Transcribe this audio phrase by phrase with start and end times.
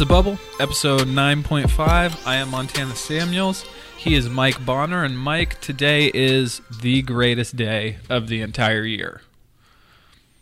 [0.00, 2.26] the Bubble, episode 9.5.
[2.26, 3.66] I am Montana Samuels.
[3.98, 9.20] He is Mike Bonner, and Mike, today is the greatest day of the entire year.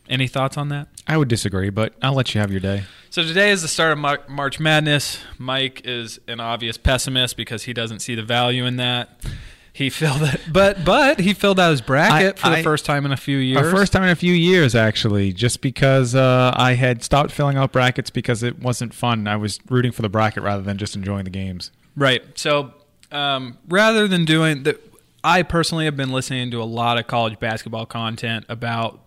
[0.08, 0.86] Any thoughts on that?
[1.08, 2.84] I would disagree, but I'll let you have your day.
[3.10, 5.18] So today is the start of March Madness.
[5.38, 9.20] Mike is an obvious pessimist because he doesn't see the value in that.
[9.78, 12.84] He filled it, but but he filled out his bracket I- for the I- first
[12.84, 13.58] time in a few years.
[13.58, 17.56] Our first time in a few years, actually, just because uh, I had stopped filling
[17.56, 19.28] out brackets because it wasn't fun.
[19.28, 21.70] I was rooting for the bracket rather than just enjoying the games.
[21.94, 22.24] Right.
[22.36, 22.74] So
[23.12, 24.80] um, rather than doing the,
[25.22, 28.98] I personally have been listening to a lot of college basketball content about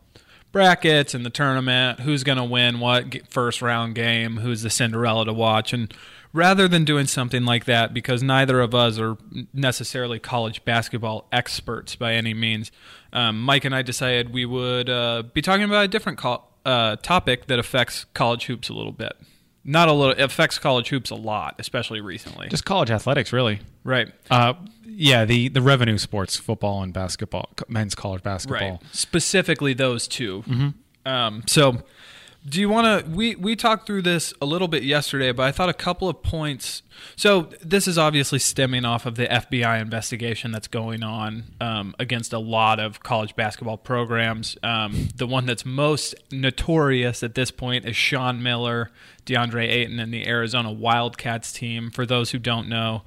[0.53, 5.25] brackets and the tournament, who's going to win what first round game, who's the Cinderella
[5.25, 5.93] to watch, and
[6.33, 9.17] rather than doing something like that, because neither of us are
[9.53, 12.71] necessarily college basketball experts by any means,
[13.13, 16.95] um, Mike and I decided we would uh, be talking about a different co- uh,
[16.97, 19.13] topic that affects college hoops a little bit.
[19.63, 22.47] Not a little, it affects college hoops a lot, especially recently.
[22.49, 23.59] Just college athletics, really.
[23.83, 24.11] Right.
[24.29, 24.53] Uh,
[24.85, 28.59] yeah, the, the revenue sports, football and basketball, men's college basketball.
[28.71, 28.79] Right.
[28.91, 30.73] Specifically those 2
[31.05, 31.83] Um, so,
[32.47, 33.11] do you want to?
[33.11, 36.23] We we talked through this a little bit yesterday, but I thought a couple of
[36.23, 36.81] points.
[37.15, 42.33] So this is obviously stemming off of the FBI investigation that's going on um, against
[42.33, 44.57] a lot of college basketball programs.
[44.63, 48.89] Um, the one that's most notorious at this point is Sean Miller,
[49.25, 51.91] DeAndre Ayton, and the Arizona Wildcats team.
[51.91, 53.03] For those who don't know,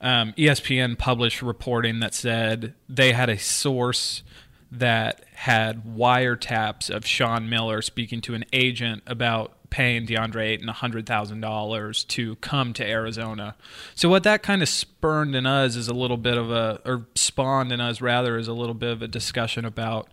[0.00, 4.22] um, ESPN published reporting that said they had a source
[4.70, 12.08] that had wiretaps of Sean Miller speaking to an agent about paying DeAndre Ayton $100,000
[12.08, 13.56] to come to Arizona.
[13.94, 17.06] So what that kind of spurned in us is a little bit of a, or
[17.14, 20.08] spawned in us rather, is a little bit of a discussion about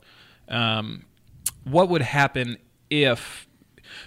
[0.50, 1.06] um,
[1.64, 2.58] what would happen
[2.90, 3.48] if,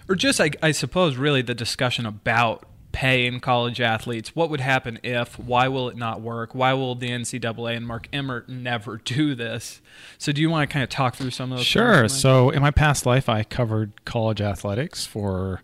[0.09, 4.35] or just I, I suppose really the discussion about paying college athletes.
[4.35, 5.39] What would happen if?
[5.39, 6.55] Why will it not work?
[6.55, 9.83] Why will the NCAA and Mark Emmert never do this?
[10.17, 11.67] So, do you want to kind of talk through some of those?
[11.67, 12.09] Sure.
[12.09, 15.61] So, in my past life, I covered college athletics for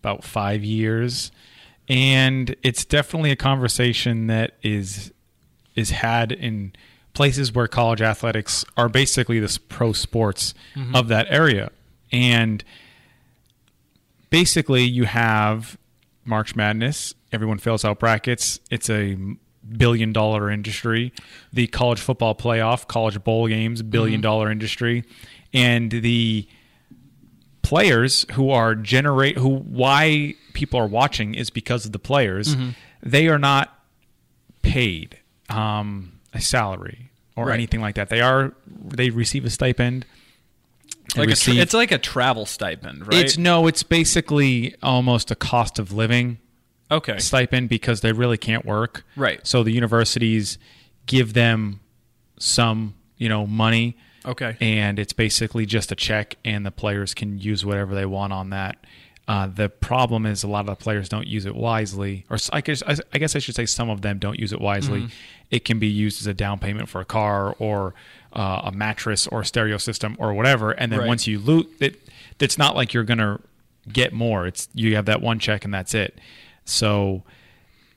[0.00, 1.32] about five years,
[1.88, 5.10] and it's definitely a conversation that is
[5.74, 6.74] is had in
[7.14, 10.94] places where college athletics are basically the pro sports mm-hmm.
[10.94, 11.70] of that area,
[12.12, 12.62] and
[14.28, 15.78] basically you have
[16.28, 17.14] March Madness.
[17.32, 18.60] Everyone fills out brackets.
[18.70, 19.16] It's a
[19.76, 21.12] billion dollar industry.
[21.52, 25.04] The college football playoff, college bowl games, billion dollar industry,
[25.52, 26.46] and the
[27.62, 32.56] players who are generate who why people are watching is because of the players.
[33.02, 33.74] They are not
[34.62, 35.18] paid
[35.48, 37.54] um, a salary or Right.
[37.54, 38.08] anything like that.
[38.08, 40.06] They are they receive a stipend.
[41.16, 43.24] Like a tra- it's like a travel stipend, right?
[43.24, 46.38] it's no, it's basically almost a cost of living
[46.90, 47.18] okay.
[47.18, 49.04] stipend because they really can't work.
[49.16, 49.44] Right.
[49.46, 50.58] So the universities
[51.06, 51.80] give them
[52.38, 54.56] some, you know, money Okay.
[54.60, 58.50] and it's basically just a check and the players can use whatever they want on
[58.50, 58.76] that.
[59.28, 62.62] Uh, the problem is a lot of the players don't use it wisely, or I
[62.62, 65.00] guess I guess I should say some of them don't use it wisely.
[65.02, 65.12] Mm-hmm.
[65.50, 67.94] It can be used as a down payment for a car or
[68.32, 71.08] uh, a mattress or a stereo system or whatever, and then Right.
[71.08, 72.00] once you loot it,
[72.40, 73.38] it's not like you're gonna
[73.92, 74.46] get more.
[74.46, 76.18] It's you have that one check and that's it.
[76.64, 77.22] So,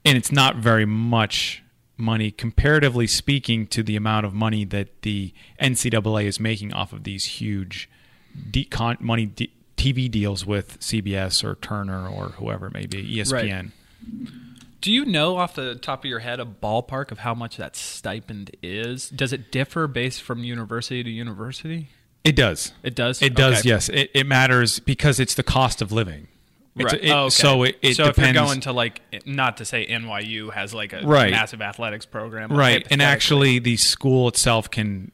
[0.03, 1.63] and it's not very much
[1.97, 7.03] money comparatively speaking to the amount of money that the NCAA is making off of
[7.03, 7.89] these huge
[8.49, 13.17] de- con- money de- TV deals with CBS or Turner or whoever it may be,
[13.17, 13.71] ESPN.
[14.79, 17.75] Do you know off the top of your head a ballpark of how much that
[17.75, 19.09] stipend is?
[19.09, 21.89] Does it differ based from university to university?
[22.23, 22.73] It does.
[22.83, 23.21] It does.
[23.21, 23.59] It does.
[23.59, 23.69] Okay.
[23.69, 26.27] Yes, it, it matters because it's the cost of living.
[26.77, 27.03] It's- Right.
[27.03, 27.29] it- Oh, okay.
[27.31, 30.93] So it, it so if you're going to like, not to say NYU has like
[30.93, 31.31] a Right.
[31.31, 35.11] massive athletics program, right and actually the school itself can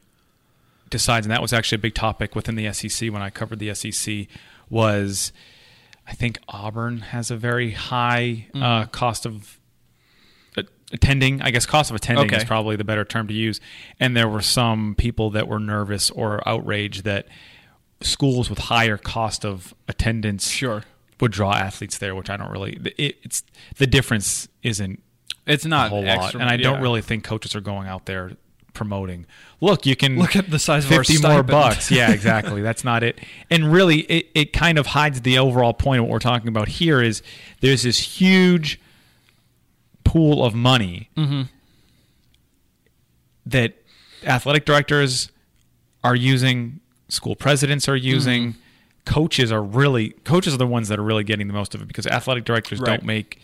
[0.90, 3.74] decides and that was actually a big topic within the sec when i covered the
[3.74, 4.26] sec
[4.70, 5.32] was
[6.06, 8.90] i think auburn has a very high uh, Mm-hmm.
[8.90, 9.54] cost of
[10.90, 12.36] attending i guess cost of attending Okay.
[12.36, 13.60] is probably the better term to use
[14.00, 17.28] and there were some people that were nervous or outraged that
[18.00, 20.84] schools with higher cost of attendance Sure.
[21.20, 23.42] would draw athletes there which i don't really it, it's
[23.76, 25.02] the difference isn't
[25.46, 28.32] it's not a whole lot, and I don't really think coaches are going out there
[28.78, 29.26] promoting.
[29.60, 31.90] Look, you can Look at the size of our fifty more bucks.
[31.90, 32.62] Yeah, exactly.
[32.62, 33.18] That's not it.
[33.50, 36.68] And really, it, it kind of hides the overall point of what we're talking about
[36.68, 37.02] here.
[37.02, 37.22] Is
[37.60, 38.80] there's this huge
[40.04, 41.42] pool of money Mm-hmm.
[43.46, 43.74] that
[44.24, 45.30] athletic directors
[46.04, 48.54] are using, school presidents are using,
[49.04, 51.88] coaches are really coaches are the ones that are really getting the most of it
[51.88, 52.88] because athletic directors Right.
[52.98, 53.40] don't make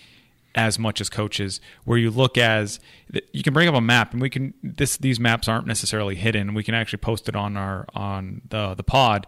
[0.55, 2.79] as much as coaches where you look as
[3.33, 6.55] you can bring up a map and we can this these maps aren't necessarily hidden.
[6.55, 9.27] We can actually post it on our on the the pod.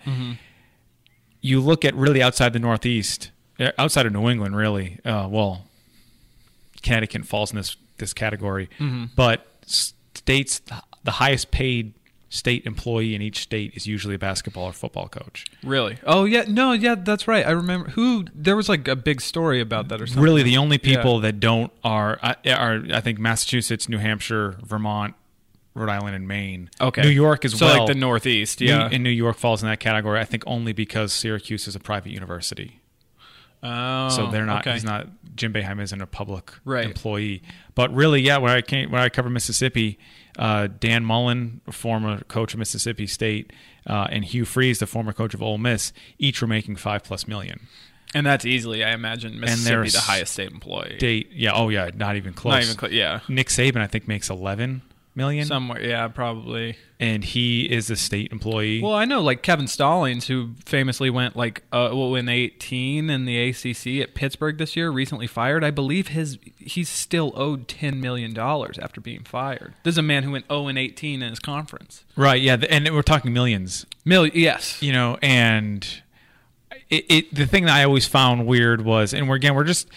[1.41, 5.65] You look at really outside the northeast uh, outside of new england really uh, well
[6.83, 8.69] connecticut falls in this this category.
[9.17, 10.61] But states
[11.03, 11.95] the highest paid
[12.29, 15.97] state employee in each state is usually a basketball or football coach Really?
[16.05, 17.47] Oh yeah, no, yeah, that's right.
[17.47, 20.23] I remember who there was like a big story about that or something.
[20.25, 21.21] really the only people Yeah.
[21.23, 25.15] that don't are uh, are I think Massachusetts, New Hampshire, Vermont,
[25.75, 26.69] Rhode Island, and Maine.
[26.81, 27.03] Okay.
[27.03, 27.79] New York as so well.
[27.81, 28.89] like the Northeast, New- yeah.
[28.91, 30.19] and New York falls in that category.
[30.19, 32.81] I think only because Syracuse is a private university,
[33.63, 34.61] oh, so they're not.
[34.67, 34.73] Okay.
[34.75, 35.09] He's not.
[35.37, 36.85] Jim Boeheim isn't a public Right.
[36.87, 37.43] employee.
[37.75, 39.99] But really, yeah, when I came when I cover Mississippi,
[40.37, 43.53] uh, Dan Mullen, former coach of Mississippi State,
[43.87, 47.27] uh, and Hugh Freeze, the former coach of Ole Miss, each were making five plus
[47.27, 47.61] million.
[48.15, 50.97] and that's easily, I imagine, Mississippi the highest state employee.
[50.99, 52.53] State, yeah, oh yeah, not even close.
[52.53, 52.93] Not even close.
[52.93, 54.83] Yeah, Nick Saban, I think, makes eleven
[55.17, 55.83] million, somewhere.
[55.85, 56.77] Yeah, probably.
[57.01, 58.81] and he is a state employee.
[58.83, 63.25] Well, I know like Kevin Stallings, who famously went like uh, well, in 18 in
[63.25, 65.65] the ACC at Pittsburgh this year, recently fired.
[65.65, 69.75] I believe his he's still owed 10 million dollars after being fired.
[69.83, 72.05] This is a man who went 0 and 18 in his conference.
[72.15, 72.41] right?
[72.41, 74.81] Yeah, and we're talking millions, Million, yes.
[74.83, 75.19] you know.
[75.23, 75.87] And
[76.91, 79.89] it, it the thing that I always found weird was, and we're again we're just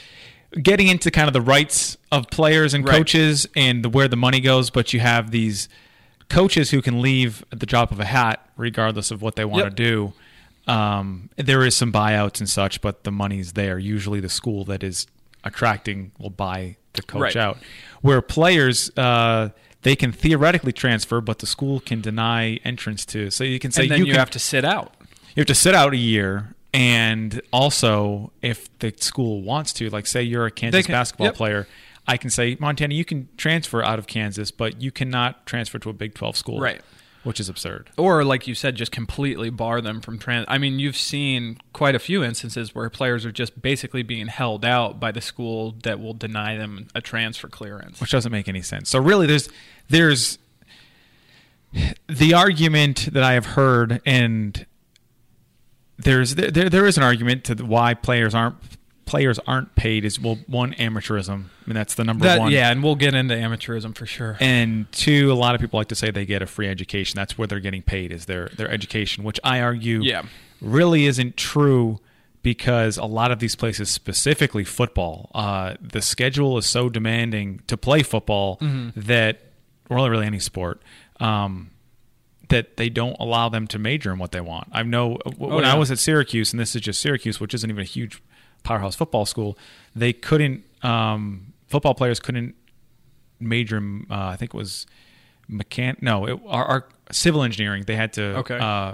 [0.62, 2.98] getting into kind of the rights of players and Right.
[2.98, 5.70] coaches and the, where the money goes, but you have these
[6.30, 9.66] coaches who can leave at the drop of a hat, regardless of what they want
[9.66, 9.76] Yep.
[9.76, 10.14] to do.
[10.72, 13.80] Um, there is some buyouts and such, but the money's there.
[13.80, 15.08] Usually, the school that is
[15.44, 17.36] attracting will buy the coach Right.
[17.36, 17.58] out.
[18.02, 19.50] Where players, uh,
[19.82, 23.32] they can theoretically transfer, but the school can deny entrance to.
[23.32, 24.94] So you can say you, you, can, have to sit out.
[25.36, 26.54] you have to sit out a year.
[26.74, 31.36] And also, if the school wants to, like say you're a Kansas can- basketball yep.
[31.36, 31.68] player,
[32.08, 35.90] I can say Montana, you can transfer out of Kansas, but you cannot transfer to
[35.90, 36.82] a Big Twelve school, Right.
[37.24, 37.90] Which is absurd.
[37.98, 41.94] or like you said just completely bar them from trans i mean you've seen quite
[41.94, 46.00] a few instances where players are just basically being held out by the school that
[46.00, 48.90] will deny them a transfer clearance which doesn't make any sense.
[48.90, 49.50] So really, there's
[49.90, 50.38] there's
[52.08, 54.66] the argument that I have heard, and
[56.00, 58.56] there's there there is an argument to why players aren't
[59.06, 61.46] players aren't paid is well one amateurism.
[61.46, 62.52] I mean that's the number that, one.
[62.52, 65.88] yeah and we'll get into amateurism for sure And two, a lot of people like
[65.88, 67.16] to say they get a free education.
[67.18, 70.24] That's where they're getting paid is their their education, which I argue Yeah.
[70.62, 72.00] really isn't true
[72.44, 77.76] because a lot of these places, specifically football, uh, the schedule is so demanding to
[77.78, 79.02] play football Mm-hmm.
[79.02, 79.42] that,
[79.90, 80.82] or really any sport,
[81.20, 81.72] um,
[82.50, 84.68] that they don't allow them to major in what they want.
[84.72, 85.76] I know when I Oh, yeah.
[85.76, 88.22] was at Syracuse, and this is just Syracuse, which isn't even a huge
[88.64, 89.58] powerhouse football school,
[89.96, 90.64] they couldn't.
[90.84, 92.56] Um, football players couldn't
[93.40, 94.86] major in, uh, I think it was
[95.50, 98.58] mechan no it, our, our civil engineering they had to Okay.
[98.60, 98.94] uh,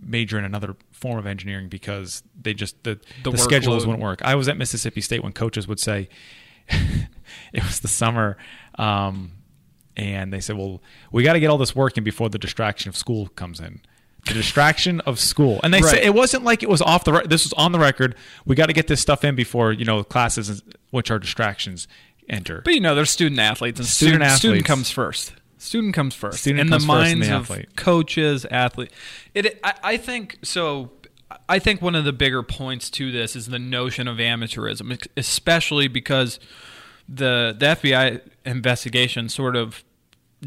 [0.00, 4.22] major in another form of engineering because they just the, The the, schedules wouldn't work
[4.22, 6.08] i was at mississippi state when coaches would say
[7.52, 8.36] it was the summer
[8.78, 9.32] um,
[9.96, 10.80] and they said well
[11.12, 13.80] we got to get all this work in before the distraction of school comes in.
[14.26, 15.60] The distraction of school.
[15.64, 15.90] And they Right.
[15.92, 18.14] say it wasn't like it was off the re- this was on the record.
[18.44, 21.88] We got to get this stuff in before you know classes which are distractions
[22.28, 22.60] enter.
[22.64, 25.32] But you know there's student athletes and Student student, student comes first.
[25.56, 26.40] Student comes first.
[26.40, 27.76] Student in comes the first and minds the of athlete.
[27.76, 28.92] coaches athlete
[29.34, 30.90] it I, I think so
[31.48, 35.86] i think one of the bigger points to this is the notion of amateurism especially
[35.86, 36.40] because
[37.08, 39.84] the the FBI investigation sort of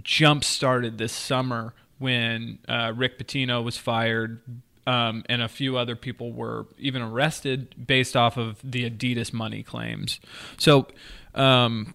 [0.01, 4.41] jump started this summer when uh, Rick Pitino was fired
[4.85, 9.63] um, and a few other people were even arrested based off of the Adidas money
[9.63, 10.19] claims.
[10.57, 10.87] So
[11.33, 11.93] um,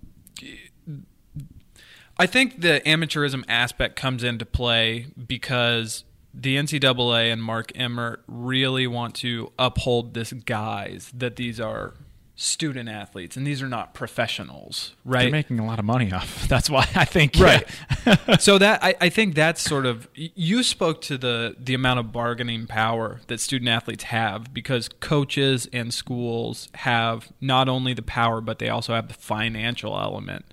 [2.18, 8.86] I think the amateurism aspect comes into play because the NCAA and Mark Emmert really
[8.86, 11.94] want to uphold this guise that these are
[12.40, 15.22] student athletes and these are not professionals, right?
[15.22, 17.66] they're making a lot of money off that's why i think Right.
[18.06, 18.36] yeah.
[18.38, 22.12] so that I, I think that's sort of you spoke to the the amount of
[22.12, 28.40] bargaining power that student athletes have because coaches and schools have not only the power
[28.40, 30.44] but they also have the financial element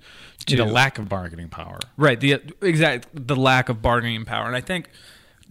[0.46, 4.56] to the lack of bargaining power right the exact the lack of bargaining power and
[4.56, 4.88] I think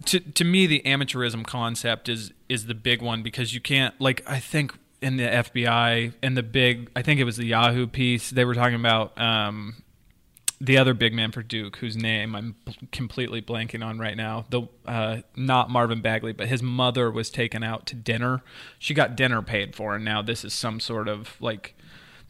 [0.04, 4.22] to to me the amateurism concept is is the big one because you can't like
[4.26, 4.74] I think
[5.06, 8.54] in the FBI and the big I think it was the Yahoo piece they were
[8.54, 9.82] talking about um
[10.60, 12.56] the other big man for Duke, whose name I'm
[12.90, 17.62] completely blanking on right now, the uh, not Marvin Bagley, but his mother was taken
[17.62, 18.42] out to dinner.
[18.78, 21.74] She got dinner paid for, and now this is some sort of like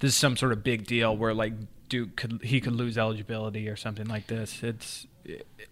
[0.00, 1.52] this is some sort of big deal where like
[1.88, 4.61] Duke could he could lose eligibility or something like this.
[4.61, 5.06] It's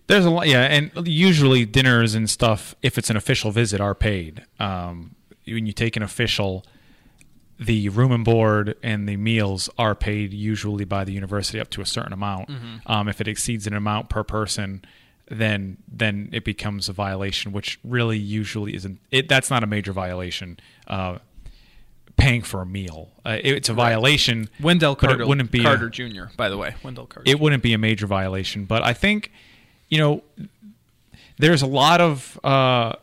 [0.07, 3.97] there's a lot, yeah, and usually dinners and stuff, if it's an official visit, are
[3.97, 4.45] paid.
[4.61, 6.65] Um, when you take an official
[7.59, 11.81] the room and board and the meals are paid usually by the university up to
[11.81, 12.49] a certain amount.
[12.49, 12.77] Mm-hmm.
[12.87, 14.85] Um, if it exceeds an amount per person,
[15.31, 19.01] then then it becomes a violation, which really usually isn't.
[19.11, 20.59] It that's not a major violation.
[20.87, 21.19] Uh,
[22.17, 23.91] paying for a meal, uh, it, it's a right.
[23.91, 24.49] violation.
[24.61, 26.25] Wendell Carter, wouldn't be Carter a, Jr.
[26.37, 27.29] By the way, Wendell Carter.
[27.31, 29.33] It wouldn't be a major violation, but I think
[29.89, 30.23] you know
[31.39, 32.39] there's a lot of.
[32.43, 32.97] Uh,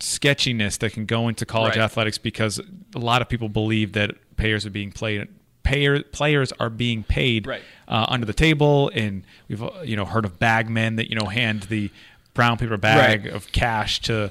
[0.00, 1.84] sketchiness that can go into college right.
[1.84, 2.60] athletics because
[2.94, 5.28] a lot of people believe that players are being played
[5.62, 7.62] payer, players are being paid right.
[7.86, 11.26] uh, under the table and we've uh, you know heard of bagmen that you know
[11.26, 11.90] hand the
[12.32, 13.34] brown paper bag right.
[13.34, 14.30] of cash to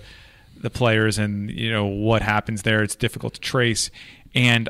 [0.58, 3.92] the players and you know what happens there it's difficult to trace
[4.34, 4.70] and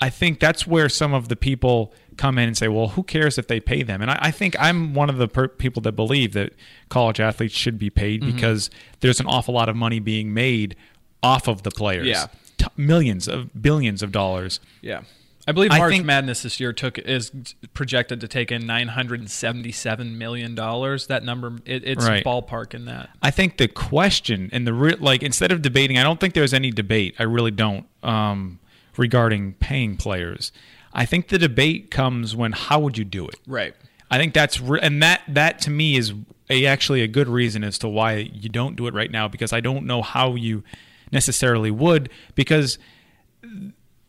[0.00, 3.38] I think that's where some of the people come in and say, well, who cares
[3.38, 4.02] if they pay them?
[4.02, 6.52] And I, I think I'm one of the per- people that believe that
[6.88, 8.34] college athletes should be paid mm-hmm.
[8.34, 8.70] because
[9.00, 10.76] there's an awful lot of money being made
[11.22, 12.06] off of the players.
[12.06, 12.26] Yeah.
[12.58, 14.60] T- millions of billions of dollars.
[14.80, 15.02] Yeah.
[15.48, 17.30] I believe March I think, Madness this year took is
[17.72, 21.06] projected to take in nine hundred and seventy-seven million dollars.
[21.06, 22.24] That number, it, it's right.
[22.24, 23.10] ballpark in that.
[23.22, 26.52] I think the question and the re- like, instead of debating, I don't think there's
[26.52, 27.14] any debate.
[27.20, 28.58] I really don't um,
[28.96, 30.50] regarding paying players.
[30.96, 33.38] I think the debate comes when how would you do it?
[33.46, 33.74] Right.
[34.10, 36.14] I think that's re- and that that to me is
[36.48, 39.52] a, actually a good reason as to why you don't do it right now because
[39.52, 40.64] I don't know how you
[41.12, 42.78] necessarily would because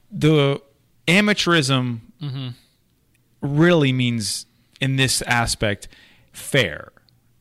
[0.09, 0.61] the
[1.07, 2.47] amateurism mm-hmm.
[3.41, 4.45] really means
[4.79, 5.89] in this aspect
[6.31, 6.93] fair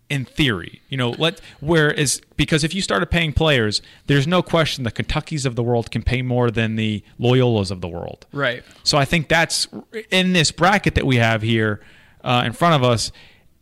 [0.09, 0.81] in theory.
[0.89, 5.47] You know, let whereas because if you started paying players, there's no question the Kentuckys
[5.47, 8.27] of the world can pay more than the Loyolas of the world.
[8.33, 8.63] Right.
[8.83, 9.69] So I think that's
[10.11, 11.81] in this bracket that we have here
[12.23, 13.13] uh, in front of us.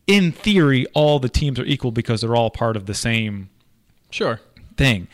[0.06, 3.48] In theory, all the teams are equal because they're all part of the same
[4.10, 4.40] sure
[4.76, 5.08] thing.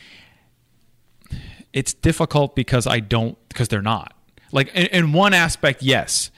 [1.73, 4.15] It's difficult because I don't because they're not.
[4.51, 6.33] Like in, in one aspect, yes.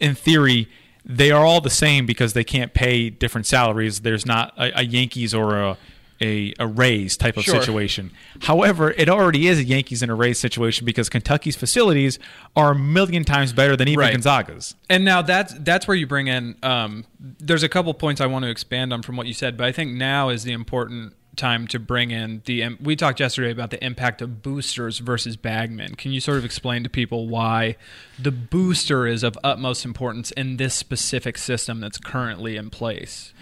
[0.00, 0.68] In theory,
[1.06, 4.00] they are all the same because they can't pay different salaries.
[4.00, 5.78] There's not a, a Yankees or a
[6.20, 7.60] a, a Rays type of sure.
[7.60, 8.10] situation.
[8.42, 12.18] However, it already is a Yankees and a Rays situation because Kentucky's facilities
[12.54, 14.12] are a million times better than even right.
[14.12, 14.74] Gonzaga's.
[14.88, 16.56] And now that's that's where you bring in.
[16.62, 19.66] Um, there's a couple points I want to expand on from what you said, but
[19.66, 22.76] I think now is the important time to bring in the.
[22.80, 25.94] We talked yesterday about the impact of boosters versus bagmen.
[25.94, 27.76] Can you sort of explain to people why
[28.18, 33.32] the booster is of utmost importance in this specific system that's currently in place?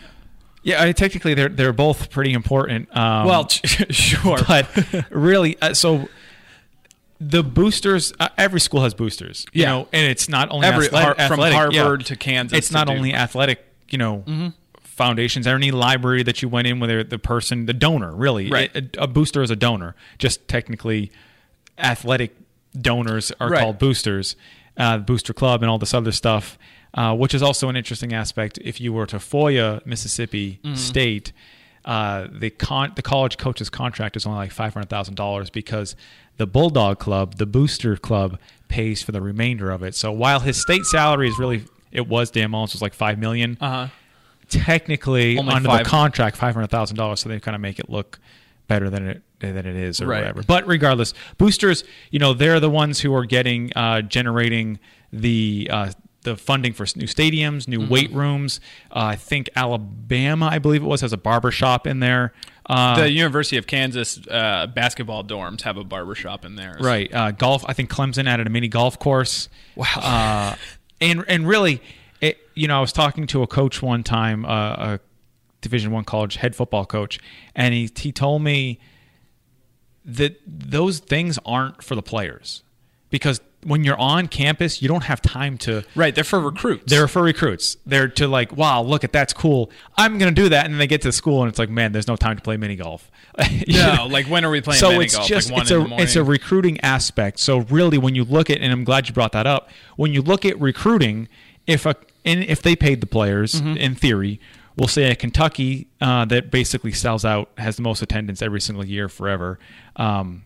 [0.63, 2.95] Yeah, I mean, technically they're they're both pretty important.
[2.97, 4.69] Um, well, sure, but
[5.11, 6.09] really, uh, so
[7.21, 8.13] the boosters.
[8.19, 9.71] Uh, every school has boosters, you yeah.
[9.71, 12.07] know, and it's not only every, athletic, from Harvard yeah.
[12.07, 12.59] to Kansas.
[12.59, 14.49] It's not only athletic, you know, mm-hmm
[14.95, 18.49] foundations or any library that you went in with the person, the donor, really.
[18.49, 18.75] Right.
[18.75, 19.97] A, a booster is a donor.
[20.19, 21.11] Just technically,
[21.79, 22.37] athletic
[22.81, 23.61] donors are right.
[23.61, 24.37] called boosters.
[24.77, 26.59] Uh, booster club and all this other stuff,
[26.95, 28.59] uh, which is also an interesting aspect.
[28.61, 30.75] If you were to FOIA Mississippi mm-hmm.
[30.75, 31.33] State,
[31.85, 35.95] uh, the con- the college coach's contract is only like five hundred thousand dollars because
[36.39, 38.37] the Bulldog Club, the booster club,
[38.67, 39.95] pays for the remainder of it.
[39.95, 43.57] So while his state salary is really it was Dan Mullins was like five million,
[43.61, 43.91] uh-huh
[44.49, 45.85] technically Only under five.
[45.85, 48.19] the contract five hundred thousand dollars, so they kind of make it look
[48.67, 50.21] better than it than it is or right.
[50.21, 50.43] whatever.
[50.43, 54.79] But regardless, boosters, you know, they're the ones who are getting uh, generating
[55.13, 57.93] the uh, the funding for new stadiums, new mm-hmm.
[57.93, 58.61] weight rooms.
[58.91, 62.33] Uh, I think Alabama, I believe it was, has a barber shop in there.
[62.67, 66.77] Uh, the University of Kansas uh, basketball dorms have a barber shop in there.
[66.81, 67.13] Right.
[67.13, 67.63] Uh, golf.
[67.69, 69.51] I think Clemson added a mini golf course.
[69.77, 69.87] Wow.
[69.97, 70.57] Uh,
[71.01, 71.83] and and really,
[72.55, 75.01] you know, I was talking to a coach one time, uh, a
[75.61, 77.19] Division One college head football coach,
[77.55, 78.79] and he he told me
[80.05, 82.63] that those things aren't for the players
[83.11, 85.85] because when you're on campus, you don't have time to.
[85.95, 86.85] Right, they're for recruits.
[86.87, 87.77] They're for recruits.
[87.87, 89.71] They're to like, wow, look at that's cool.
[89.97, 92.09] I'm gonna do that, and then they get to school, and it's like, man, there's
[92.09, 93.11] no time to play mini golf.
[93.69, 94.81] no, like when are we playing?
[94.81, 95.29] So mini it's golf?
[95.29, 97.41] just like it's a it's a recruiting aspect.
[97.41, 99.71] So really, when you look at, and I'm glad you brought that up.
[99.97, 101.29] When you look at recruiting,
[101.67, 103.77] if a and if they paid the players, mm-hmm.
[103.77, 104.41] in theory,
[104.77, 108.85] we'll say a Kentucky uh, that basically sells out, has the most attendance every single
[108.85, 109.59] year forever.
[109.97, 110.45] Um,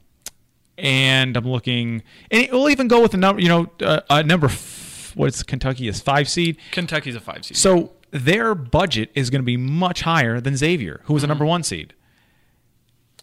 [0.76, 4.46] and I'm looking, and we'll even go with a number, you know, uh, a number.
[4.46, 6.56] F- what's Kentucky is five seed.
[6.70, 7.56] Kentucky's a five seed.
[7.56, 11.44] So their budget is going to be much higher than Xavier, who was a number
[11.44, 11.94] one seed.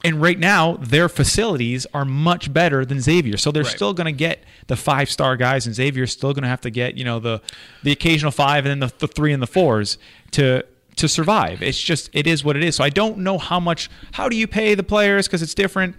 [0.06, 3.72] And right now, their facilities are much better than Xavier, so they're Right.
[3.76, 6.70] still going to get the five star guys, and Xavier's still going to have to
[6.70, 7.42] get you know the
[7.84, 9.98] the occasional five and then the, the three and the fours
[10.32, 10.64] to
[10.98, 11.62] to survive.
[11.62, 12.76] It's just it is what it is.
[12.78, 13.90] So I don't know how much.
[14.14, 15.96] How do you pay the players because it's different.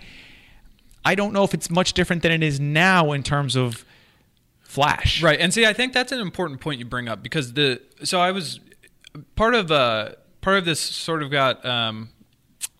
[1.04, 3.84] I don't know if it's much different than it is now in terms of
[4.62, 5.22] flash.
[5.22, 8.20] Right, and see, I think that's an important point you bring up because the so
[8.20, 8.60] I was
[9.36, 10.10] part of uh
[10.40, 12.10] part of this sort of got um,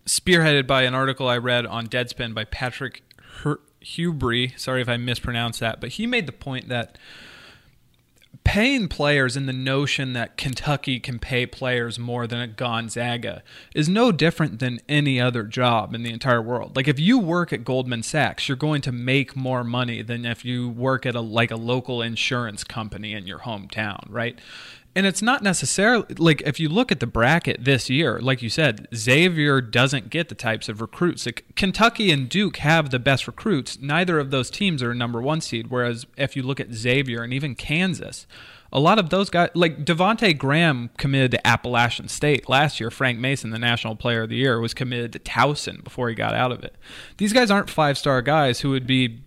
[0.06, 3.02] spearheaded by an article I read on Deadspin by Patrick
[3.42, 4.58] Her- Hruby.
[4.58, 6.96] Sorry if I mispronounced that, but he made the point that
[8.44, 13.42] paying players in the notion that Kentucky can pay players more than a Gonzaga
[13.74, 16.76] is no different than any other job in the entire world.
[16.76, 20.44] Like if you work at Goldman Sachs, you're going to make more money than if
[20.44, 24.38] you work at a like a local insurance company in your hometown, right?
[24.96, 28.48] And it's not necessarily like if you look at the bracket this year, like you
[28.48, 31.26] said, Xavier doesn't get the types of recruits.
[31.26, 33.78] Like Kentucky and Duke have the best recruits.
[33.78, 35.66] Neither of those teams are a number one seed.
[35.68, 38.26] Whereas if you look at Xavier and even Kansas,
[38.72, 42.90] a lot of those guys, like Devonte Graham, committed to Appalachian State last year.
[42.90, 46.32] Frank Mason, the National Player of the Year, was committed to Towson before he got
[46.32, 46.74] out of it.
[47.18, 49.20] These guys aren't five star guys who would be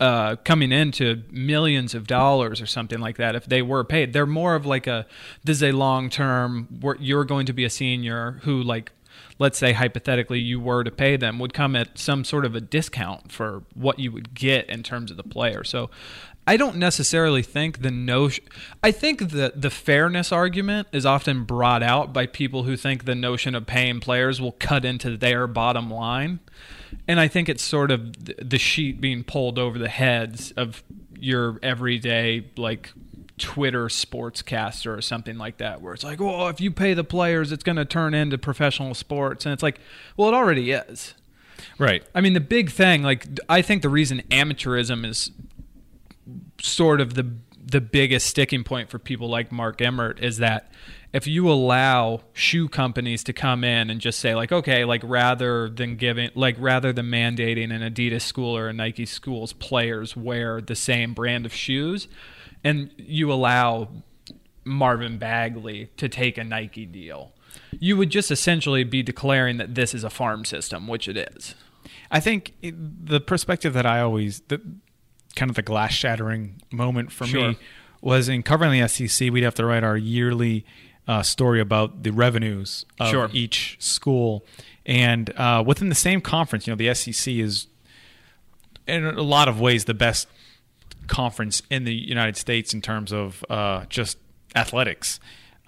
[0.00, 4.12] uh, coming into millions of dollars or something like that if they were paid.
[4.12, 5.06] They're more of like a
[5.44, 6.68] this is a long term.
[6.80, 8.92] Where you're going to be a senior who like.
[9.40, 12.60] Let's say hypothetically you were to pay them would come at some sort of a
[12.60, 15.62] discount for what you would get in terms of the player.
[15.62, 15.90] So
[16.48, 18.42] I don't necessarily think the notion.
[18.82, 23.14] I think the the fairness argument is often brought out by people who think the
[23.14, 26.40] notion of paying players will cut into their bottom line,
[27.06, 28.14] and I think it's sort of
[28.48, 30.82] the sheet being pulled over the heads of
[31.18, 32.92] your everyday like
[33.38, 37.52] Twitter sportscaster or something like that, where it's like, oh, if you pay the players,
[37.52, 39.80] it's going to turn into professional sports, and it's like,
[40.16, 41.14] well, it already is.
[41.78, 42.02] Right.
[42.14, 45.30] I mean, the big thing, like, I think the reason amateurism is
[46.60, 47.32] sort of the
[47.70, 50.72] the biggest sticking point for people like Mark Emmert is that
[51.12, 55.68] if you allow shoe companies to come in and just say like okay like rather
[55.68, 60.60] than giving like rather than mandating an Adidas school or a Nike school's players wear
[60.60, 62.08] the same brand of shoes
[62.64, 63.88] and you allow
[64.64, 67.32] Marvin Bagley to take a Nike deal
[67.78, 71.54] you would just essentially be declaring that this is a farm system which it is.
[72.10, 74.60] I think the perspective that I always, the,
[75.38, 77.50] kind of the glass shattering moment for Sure.
[77.50, 77.58] me
[78.00, 79.30] was in covering the SEC.
[79.30, 80.64] We'd have to write our yearly
[81.06, 83.30] uh, story about the revenues of Sure.
[83.32, 84.44] each school,
[84.84, 87.66] and uh, within the same conference, you know, the SEC is
[88.86, 90.28] in a lot of ways the best
[91.06, 94.18] conference in the United States in terms of uh, just
[94.54, 95.18] athletics.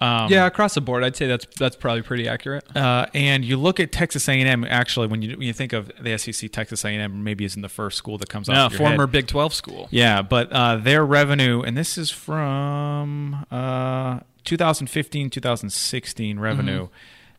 [0.01, 3.55] Um, yeah across the board I'd say that's that's probably pretty accurate uh, and you
[3.55, 4.63] look at Texas A&M.
[4.65, 7.97] Actually, when you when you think of the SEC, Texas A&M maybe isn't the first
[7.97, 9.11] school that comes no off your former head.
[9.11, 16.39] Big 12 school Yeah, but uh, their revenue, and this is from uh, 2015, 2016
[16.39, 16.87] revenue.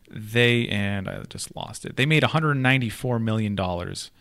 [0.09, 1.95] They and I just lost it.
[1.97, 4.11] They made 194 million dollars.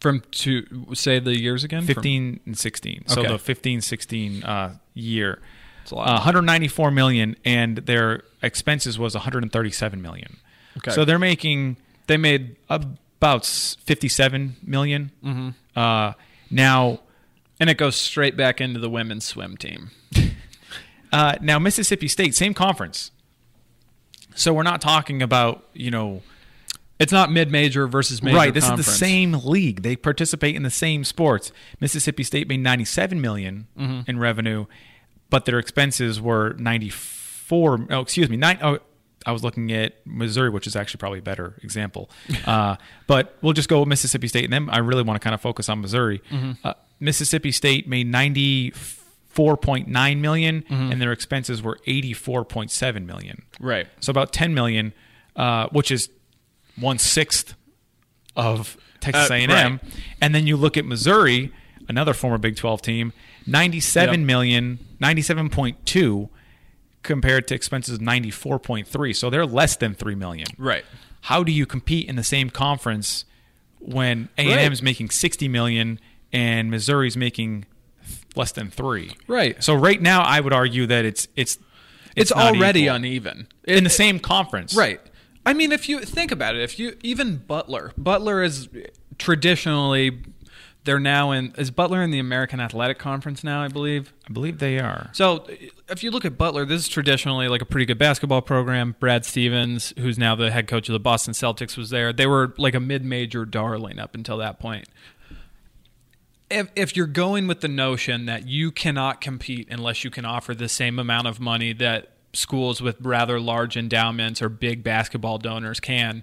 [0.00, 1.80] From to say the years again?
[1.86, 3.04] From- 15 and 16.
[3.06, 3.32] So Okay.
[3.32, 5.40] the 15 16 uh, year.
[5.86, 6.08] It's a lot.
[6.08, 10.36] Uh, 194 million and their expenses was 137 million.
[10.78, 10.90] Okay.
[10.90, 11.76] So they're making
[12.08, 15.12] they made about 57 million.
[15.24, 15.48] Mm-hmm.
[15.78, 16.12] Uh,
[16.50, 16.98] now
[17.60, 19.90] and it goes straight back into the women's swim team.
[21.12, 23.12] Uh, now Mississippi State, same conference.
[24.34, 26.22] So we're not talking about you know
[26.98, 28.36] It's not mid-major versus major.
[28.36, 28.52] right.
[28.52, 28.88] This conference.
[28.88, 29.82] is the same league.
[29.82, 31.52] They participate in the same sports.
[31.80, 34.10] Mississippi State made ninety seven million Mm-hmm.
[34.10, 34.66] in revenue,
[35.30, 37.86] but their expenses were ninety four.
[37.90, 38.58] Oh, excuse me, nine.
[38.62, 38.78] Oh,
[39.24, 42.10] I was looking at Missouri, which is actually probably a better example.
[42.46, 45.34] uh, but we'll just go with Mississippi State, and then I really want to kind
[45.34, 46.20] of focus on Missouri.
[46.30, 46.52] Mm-hmm.
[46.64, 50.92] Uh, Mississippi State made ninety four point nine million, Mm-hmm.
[50.92, 53.42] and their expenses were eighty four point seven million.
[53.60, 53.86] Right.
[54.00, 54.92] So about 10 million,
[55.34, 56.08] uh, which is
[56.78, 57.54] one sixth
[58.36, 59.48] of Texas Uh, A&M.
[59.50, 59.80] right.
[60.20, 61.52] And then you look at Missouri,
[61.88, 63.12] another former Big 12 team,
[63.46, 64.26] ninety-seven Yep.
[64.26, 66.28] million, 97.2
[67.02, 69.14] compared to expenses of 94.3.
[69.14, 70.48] So they're less than 3 million.
[70.58, 70.84] Right.
[71.22, 73.24] How do you compete in the same conference
[73.78, 76.00] when A&M is making 60 million
[76.32, 77.66] and Missouri's making
[78.34, 79.12] less than 3?
[79.28, 79.62] Right.
[79.62, 81.58] So right now I would argue that it's it's
[82.16, 82.96] It's, not already equal.
[82.96, 83.48] uneven.
[83.64, 84.74] in the same conference.
[84.74, 85.00] Right.
[85.44, 88.68] I mean, if you think about it, if you even Butler, Butler is
[89.16, 90.22] traditionally
[90.86, 94.14] They're now in is Butler in the American Athletic Conference now, I believe.
[94.30, 95.10] I believe they are.
[95.12, 95.44] So
[95.88, 98.94] if you look at Butler, this is traditionally like a pretty good basketball program.
[99.00, 102.12] Brad Stevens, who's now the head coach of the Boston Celtics, was there.
[102.12, 104.88] They were like a mid-major darling up until that point.
[106.48, 110.54] If, if you're going with the notion that you cannot compete unless you can offer
[110.54, 115.80] the same amount of money that schools with rather large endowments or big basketball donors
[115.80, 116.22] can,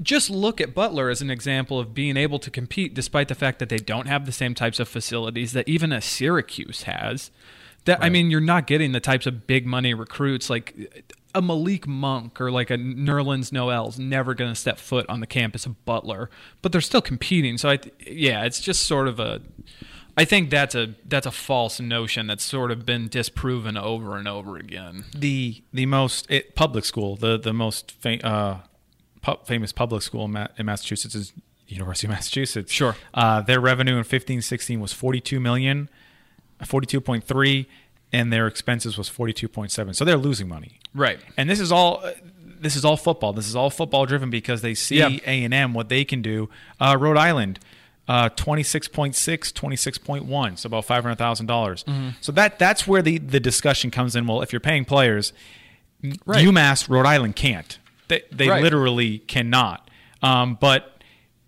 [0.00, 3.58] just look at Butler as an example of being able to compete despite the fact
[3.58, 7.30] that they don't have the same types of facilities that even a Syracuse has.
[7.84, 11.86] That I mean, you're not getting the types of big money recruits like a Malik
[11.86, 15.84] Monk or like a Nerlens Noel's never going to step foot on the campus of
[15.84, 16.30] Butler,
[16.62, 17.58] but they're still competing.
[17.58, 19.40] So I, yeah, it's just sort of a.
[20.16, 24.26] I think that's a that's a false notion that's sort of been disproven over and
[24.26, 25.04] over again.
[25.14, 28.60] The the most it, public school, the the most fa- uh,
[29.26, 31.32] pu- famous public school in, Ma- in Massachusetts is
[31.68, 32.70] University of Massachusetts.
[32.72, 32.94] Sure.
[33.12, 35.88] Uh, their revenue in 15-16 was 42 million,
[36.62, 37.66] 42.3
[38.12, 39.94] and their expenses was 42.7.
[39.94, 40.78] So they're losing money.
[40.94, 41.18] Right.
[41.36, 42.12] And this is all uh,
[42.58, 43.32] this is all football.
[43.34, 45.08] This is all football driven because they see Yeah.
[45.26, 46.48] A&M what they can do.
[46.80, 47.58] Uh, Rhode Island
[48.08, 49.12] uh, 26.6,
[49.52, 51.16] 26.1, so about $500,000.
[51.46, 52.08] Mm-hmm.
[52.20, 54.26] So that that's where the, the discussion comes in.
[54.28, 55.32] Well, if you're paying players,
[56.24, 56.46] Right.
[56.46, 57.78] UMass, Rhode Island can't.
[58.08, 58.62] They, they Right.
[58.62, 59.88] literally cannot.
[60.22, 61.00] Um, but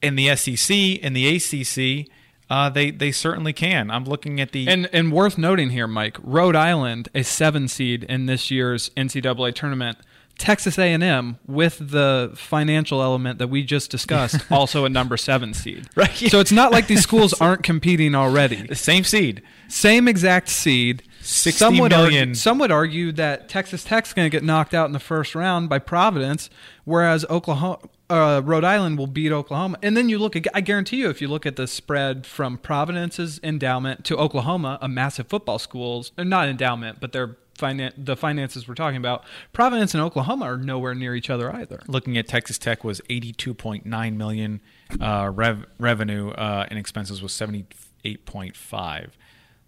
[0.02, 2.08] in the SEC, in the ACC,
[2.50, 3.90] uh, they they certainly can.
[3.90, 8.04] I'm looking at the And and worth noting here, Mike, Rhode Island, a seven seed
[8.04, 9.98] in this year's NCAA tournament.
[10.38, 15.88] Texas A&M, with the financial element that we just discussed, also a number seven seed.
[15.96, 16.14] Right.
[16.14, 18.62] So it's not like these schools aren't competing already.
[18.62, 19.42] the same seed.
[19.66, 21.02] Same exact seed.
[21.20, 22.20] 60 some would million.
[22.20, 25.34] Argue, some would argue that Texas Tech's going to get knocked out in the first
[25.34, 26.48] round by Providence,
[26.84, 27.78] whereas Oklahoma,
[28.10, 29.78] uh, Rhode Island will beat Oklahoma.
[29.82, 32.56] And then you look, at, I guarantee you, if you look at the spread from
[32.58, 38.16] Providence's endowment to Oklahoma, a massive football schools, or not endowment, but their finan- the
[38.16, 41.80] finances we're talking about, Providence and Oklahoma are nowhere near each other either.
[41.86, 44.60] Looking at Texas Tech was 82.9 million
[45.00, 49.10] uh, rev- revenue uh, and expenses was 78.5.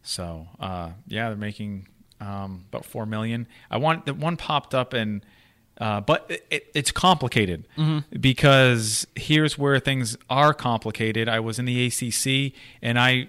[0.03, 1.89] So uh, yeah, they're making
[2.21, 3.47] um, about four million.
[3.71, 5.25] I want the one popped up and.
[5.81, 7.67] Uh, but it, it, it's complicated
[8.21, 11.27] because here's where things are complicated.
[11.27, 13.29] I was in the ACC and I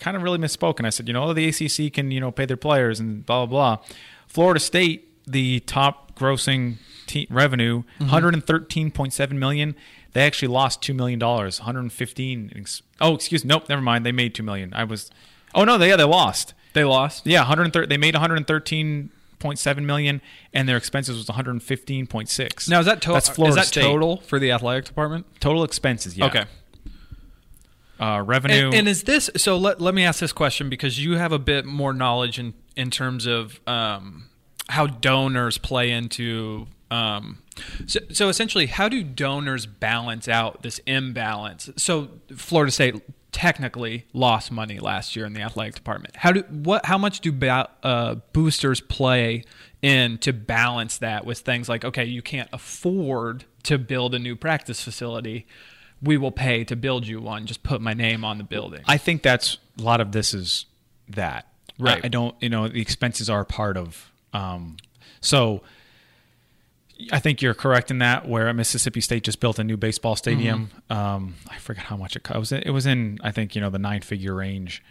[0.00, 2.44] kind of really misspoke and I said, you know, the ACC can you know pay
[2.44, 3.84] their players and blah blah blah.
[4.26, 9.76] Florida State, the top grossing te- revenue, 113.7 million.
[10.12, 12.52] They actually lost two million dollars, 115.
[12.56, 14.04] ex- Oh, excuse nope, never mind.
[14.04, 14.72] They made two million.
[14.74, 15.10] I was,
[15.54, 16.54] oh no, they yeah they lost.
[16.72, 17.26] They lost.
[17.26, 17.86] Yeah, 130.
[17.86, 20.22] They made 113.7 million,
[20.54, 22.68] and their expenses was 115.6.
[22.68, 23.82] Now is that, to- That's Florida is that State.
[23.82, 25.26] total for the athletic department?
[25.40, 26.16] total expenses?
[26.16, 26.26] Yeah.
[26.26, 26.44] Okay.
[28.00, 28.66] Uh, revenue.
[28.66, 29.56] And, and is this so?
[29.56, 32.90] Let, let me ask this question because you have a bit more knowledge in in
[32.90, 34.28] terms of um,
[34.70, 36.66] how donors play into.
[36.90, 37.38] Um,
[37.86, 41.70] so, so essentially, how do donors balance out this imbalance?
[41.76, 42.96] So Florida State
[43.32, 46.16] technically lost money last year in the athletic department.
[46.16, 46.86] How do what?
[46.86, 49.44] How much do ba- uh, boosters play
[49.80, 54.36] in to balance that with things like okay, you can't afford to build a new
[54.36, 55.46] practice facility
[56.02, 57.46] we will pay to build you one.
[57.46, 58.82] Just put my name on the building.
[58.86, 60.66] I think that's a lot of this is
[61.08, 61.46] that.
[61.78, 62.02] Right.
[62.02, 62.34] I, I don't.
[62.40, 64.12] You know, the expenses are part of.
[64.32, 64.76] Um,
[65.20, 65.62] so.
[67.10, 68.28] I think you're correct in that.
[68.28, 70.70] Where Mississippi State just built a new baseball stadium.
[70.90, 72.36] Um, I forget how much it cost.
[72.36, 74.82] It was, it was in, I think, you know, the nine figure range.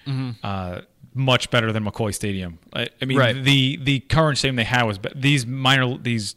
[0.43, 0.81] Uh,
[1.13, 2.57] much better than McCoy Stadium.
[2.73, 3.43] I, I mean, Right.
[3.43, 6.35] the the current stadium they had was these minor these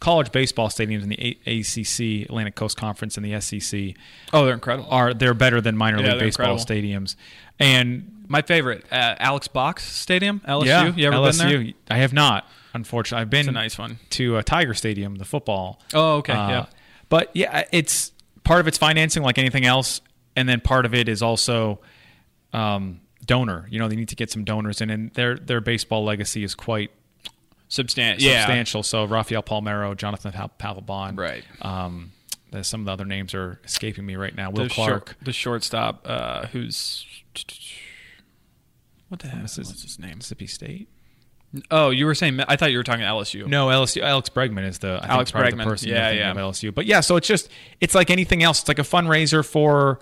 [0.00, 3.94] college baseball stadiums in the A- ACC, Atlantic Coast Conference, and the SEC
[4.32, 4.88] oh, they're incredible.
[4.90, 6.88] are they're better than minor Yeah, league baseball incredible.
[7.00, 7.16] stadiums.
[7.58, 10.64] And My favorite, uh, Alex Box Stadium, LSU.
[10.66, 11.38] yeah, you ever LSU.
[11.48, 11.72] been there?
[11.90, 13.22] I have not, unfortunately.
[13.22, 13.98] I've been It's a nice one.
[14.10, 15.80] to uh, Tiger Stadium, the football.
[15.94, 16.66] Oh, okay, Uh, yeah.
[17.08, 18.12] But yeah, it's
[18.44, 20.00] part of it's financing, like anything else,
[20.36, 21.80] and then part of it is also
[22.52, 23.66] um, donor.
[23.70, 26.54] You know, they need to get some donors in, and their their baseball legacy is
[26.54, 26.90] quite
[27.70, 28.40] Substan- yeah.
[28.42, 28.82] substantial.
[28.82, 31.44] So Rafael Palmeiro, Jonathan Papelbon, Right.
[31.62, 32.12] Um,
[32.62, 34.50] some of the other names are escaping me right now.
[34.50, 35.08] Will The, Clark.
[35.08, 37.04] short, the shortstop, uh, who's
[39.08, 40.18] what the hell is What's his name?
[40.18, 40.88] Mississippi State.
[41.70, 42.40] Oh, you were saying.
[42.48, 43.46] I thought you were talking LSU.
[43.46, 44.02] No, LSU.
[44.02, 46.30] Alex Bregman is the I think Alex probably the person Yeah, yeah.
[46.30, 46.74] of LSU.
[46.74, 47.48] But yeah, so it's just
[47.80, 48.60] it's like anything else.
[48.60, 50.00] It's like a fundraiser for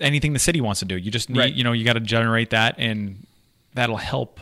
[0.00, 0.96] anything the city wants to do.
[0.96, 1.52] You just need Right.
[1.54, 3.26] you know you got to generate that, and
[3.74, 4.40] that'll help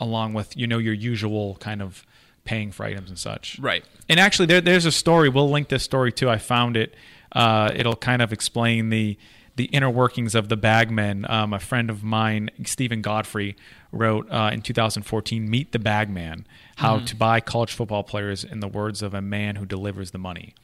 [0.00, 2.04] along with you know your usual kind of
[2.44, 3.58] paying for items and such.
[3.58, 3.84] Right.
[4.08, 5.28] And actually, there, there's a story.
[5.28, 6.28] We'll link this story too.
[6.30, 6.94] I found it.
[7.32, 9.16] Uh, it'll kind of explain the
[9.60, 11.26] the inner workings of the bagmen.
[11.28, 13.56] Um, a friend of mine, Steven Godfrey,
[13.92, 16.46] wrote uh, in 2014, "Meet the Bagman:
[16.76, 17.04] How Mm-hmm.
[17.06, 20.54] to Buy College Football Players in the Words of a Man Who Delivers the Money."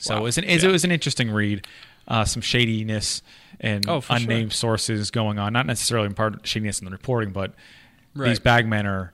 [0.00, 0.20] So Wow.
[0.20, 1.66] it, was an, it was an interesting read.
[2.08, 3.22] Uh, some shadiness
[3.60, 4.16] and Oh, for sure.
[4.16, 5.52] unnamed sources going on.
[5.52, 7.54] Not necessarily in part shadiness in the reporting, but
[8.16, 8.30] Right.
[8.30, 9.12] these bagmen are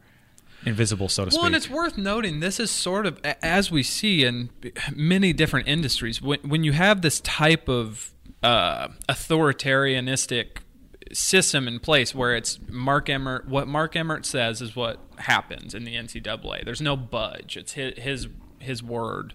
[0.65, 1.39] invisible, so to Well, speak.
[1.39, 4.49] Well, and it's worth noting this is sort of as we see in
[4.97, 10.59] many different industries when when you have this type of uh, authoritarianistic
[11.13, 15.85] system in place where it's Mark Emmert what Mark Emmert says is what happens in
[15.85, 16.65] the NCAA.
[16.65, 17.57] There's no budge.
[17.57, 19.35] It's his his, his word.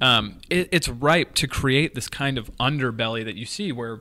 [0.00, 4.00] Um, it, it's ripe to create this kind of underbelly that you see where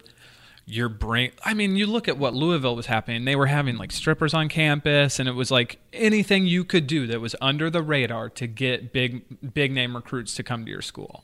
[0.66, 3.92] your brain i mean you look at what louisville was happening they were having like
[3.92, 7.82] strippers on campus and it was like anything you could do that was under the
[7.82, 9.24] radar to get big
[9.54, 11.24] big name recruits to come to your school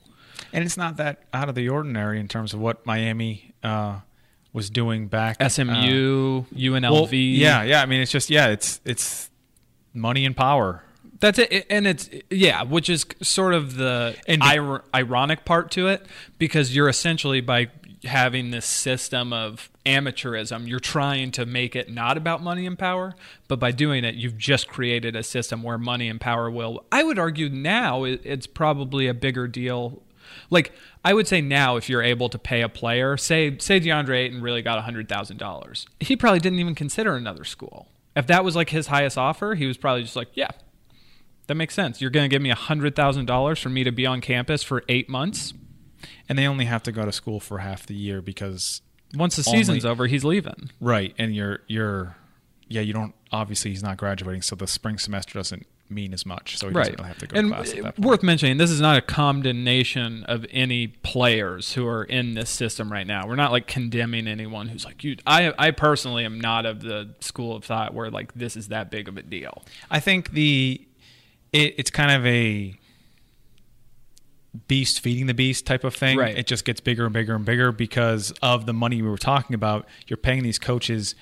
[0.53, 3.99] and it's not that out of the ordinary in terms of what Miami uh,
[4.53, 7.81] was doing back smu unlv uh, well, yeah, yeah.
[7.81, 9.29] I mean, it's just yeah, it's it's
[9.93, 10.83] money and power.
[11.19, 15.87] That's it, and it's yeah, which is sort of the And- ir- ironic part to
[15.87, 16.05] it
[16.37, 17.69] because you're essentially by
[18.03, 23.15] having this system of amateurism, you're trying to make it not about money and power,
[23.47, 26.85] but by doing it, you've just created a system where money and power will.
[26.91, 30.03] I would argue now it's probably a bigger deal.
[30.49, 30.71] Like
[31.05, 34.41] I would say now, if you're able to pay a player, say say DeAndre Ayton
[34.41, 37.87] really got hundred thousand dollars, he probably didn't even consider another school.
[38.15, 40.49] If that was like his highest offer, he was probably just like, yeah,
[41.47, 42.01] that makes sense.
[42.01, 45.53] You're going to give me $100,000 for me to be on campus for eight months.
[46.27, 48.81] And they only have to go to school for half the year because
[49.13, 50.71] Once the Only- season's over, he's leaving.
[50.81, 52.15] right, and you're you're
[52.67, 56.57] yeah, you don't obviously he's not graduating, so the spring semester doesn't mean as much,
[56.57, 58.07] so he doesn't really have to go and to class at that point.
[58.07, 62.91] worth mentioning, this is not a condemnation of any players who are in this system
[62.91, 63.27] right now.
[63.27, 65.17] We're not like condemning anyone who's like you.
[65.25, 68.91] I I personally am not of the school of thought where like this is that
[68.91, 69.63] big of a deal.
[69.89, 70.81] I think the
[71.53, 72.77] it, it's kind of a
[74.67, 76.17] beast feeding the beast type of thing.
[76.17, 76.37] Right.
[76.37, 79.53] It just gets bigger and bigger and bigger because of the money we were talking
[79.53, 79.87] about.
[80.07, 81.15] You're paying these coaches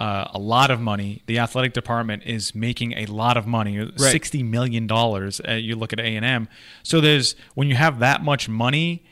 [0.00, 1.22] uh, a lot of money.
[1.26, 5.40] The athletic department is making a lot of money, sixty million dollars.
[5.46, 6.48] Uh, you look at A and M.
[6.82, 9.04] So there's when you have that much money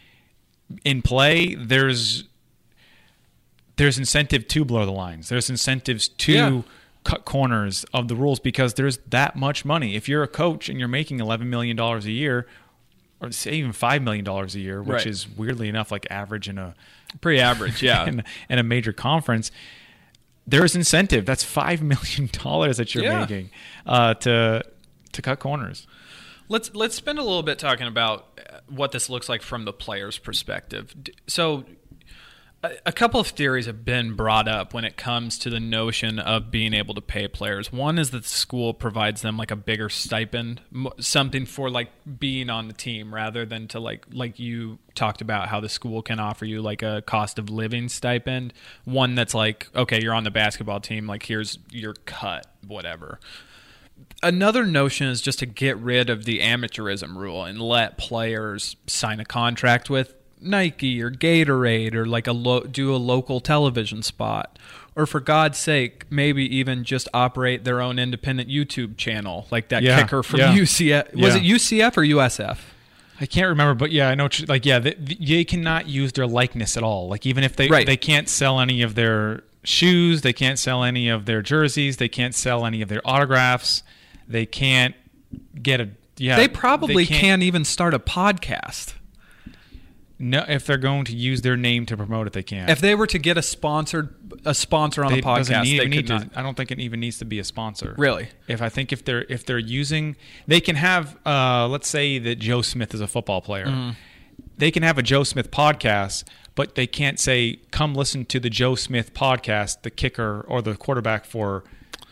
[0.85, 2.25] in play, there's
[3.77, 5.29] there's incentive to blow the lines.
[5.29, 6.63] There's incentives to Yeah.
[7.05, 9.95] cut corners of the rules because there's that much money.
[9.97, 12.47] If you're a coach and you're making eleven million dollars a year,
[13.21, 15.07] or say even five million dollars a year, which Right.
[15.07, 16.75] is weirdly enough like average in a
[17.21, 18.05] Pretty average, yeah.
[18.09, 19.51] in, in a major conference,
[20.47, 21.27] there's incentive.
[21.27, 23.21] That's five million dollars that you're Yeah.
[23.21, 23.51] making
[23.87, 24.63] uh, to
[25.13, 25.87] to cut corners.
[26.49, 29.73] Let's let's spend a little bit talking about uh, what this looks like from the
[29.73, 30.95] player's perspective.
[31.27, 31.65] So,
[32.63, 36.51] a, couple of theories have been brought up when it comes to the notion of
[36.51, 37.73] being able to pay players.
[37.73, 40.63] One is that the school provides them like a bigger stipend,
[40.99, 45.49] something for like being on the team, rather than to like like you talked about
[45.49, 48.53] how the school can offer you like a cost of living stipend.
[48.85, 53.21] One that's like, okay, you're on the basketball team, like here's your cut, whatever
[54.23, 59.21] another notion is just to get rid of the amateurism rule and let players sign
[59.21, 60.15] a contract with
[60.47, 64.59] Nike or Gatorade or like a lo- do a local television spot
[64.95, 69.83] or for God's sake maybe even just operate their own independent YouTube channel like that
[69.83, 70.55] Yeah, kicker from yeah.
[70.55, 71.41] UCF was Yeah.
[71.43, 72.59] it UCF or USF
[73.19, 74.25] I can't remember, but yeah, I know.
[74.25, 77.09] what you- Like, yeah, they, they cannot use their likeness at all.
[77.09, 77.87] Like, even if they Right.
[77.87, 82.09] they can't sell any of their shoes, they can't sell any of their jerseys, they
[82.11, 83.83] can't sell any of their autographs,
[84.29, 84.95] they can't
[85.63, 86.37] get a yeah.
[86.37, 88.93] they probably can't- can't even start a podcast
[90.19, 92.71] No, if they're going to use their name to promote it, they can't.
[92.71, 94.15] if they were to get a sponsored
[94.47, 96.71] a sponsor on They- a podcast need- they need could to- not I don't think
[96.71, 97.95] it even needs to be a sponsor.
[97.99, 101.17] really If I think if they're if they're using, they can have.
[101.27, 103.67] Uh, let's say that Joe Smith is a football player.
[103.67, 103.91] Mm-hmm.
[104.59, 106.25] They can have a Joe Smith podcast,
[106.55, 110.77] but they can't say, "Come listen to the Joe Smith podcast." The kicker or the
[110.77, 111.65] quarterback for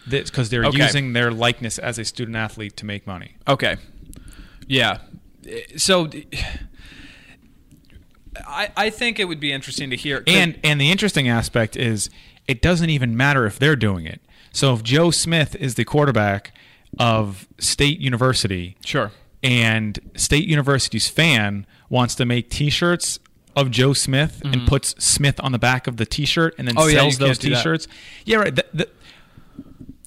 [0.06, 0.76] this because they're Okay.
[0.82, 3.36] using their likeness as a student athlete to make money.
[3.48, 3.76] Okay.
[4.68, 4.98] Yeah.
[5.76, 6.10] So
[8.46, 12.10] I I think it would be interesting to hear And and the interesting aspect is
[12.48, 14.20] it doesn't even matter if they're doing it.
[14.52, 16.52] So if Joe Smith is the quarterback
[16.98, 19.10] of State University, sure.
[19.42, 23.18] and State University's fan wants to make T-shirts
[23.56, 26.88] of Joe Smith and puts Smith on the back of the T-shirt and then Mm-hmm.
[26.88, 27.38] Oh, sells can't those.
[27.38, 27.88] T-shirts.
[28.24, 28.54] Yeah, right.
[28.54, 28.88] The- the-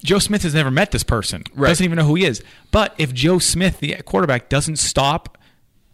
[0.04, 1.42] Joe Smith has never met this person.
[1.54, 1.68] Right.
[1.68, 2.42] Doesn't even know who he is.
[2.70, 5.36] But if Joe Smith, the quarterback, doesn't stop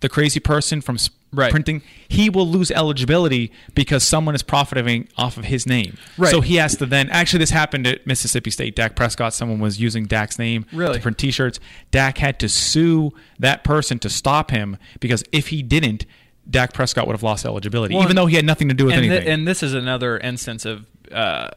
[0.01, 0.99] the crazy person from
[1.35, 1.51] Right.
[1.51, 5.97] printing, he will lose eligibility because someone is profiting off of his name.
[6.17, 6.31] Right.
[6.31, 7.11] So he has to then.
[7.11, 8.77] Actually, this happened at Mississippi State.
[8.77, 9.35] Dak Prescott.
[9.35, 10.95] Someone was using Dak's name Really?
[10.95, 11.61] to print T-shirts.
[11.91, 16.07] Dak had to sue that person to stop him because if he didn't,
[16.49, 18.95] Dak Prescott would have lost eligibility, Well, even though he had nothing to do with
[18.95, 19.29] and, thi- anything.
[19.29, 21.49] and this is another instance of uh,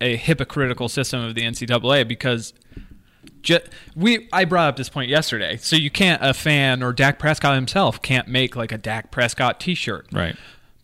[0.00, 2.52] a hypocritical system of the NCAA because
[3.46, 3.60] ju-
[3.94, 5.56] we I brought up this point yesterday.
[5.56, 9.58] So you can't a fan or Dak Prescott himself can't make like a Dak Prescott
[9.58, 10.36] T-shirt, right.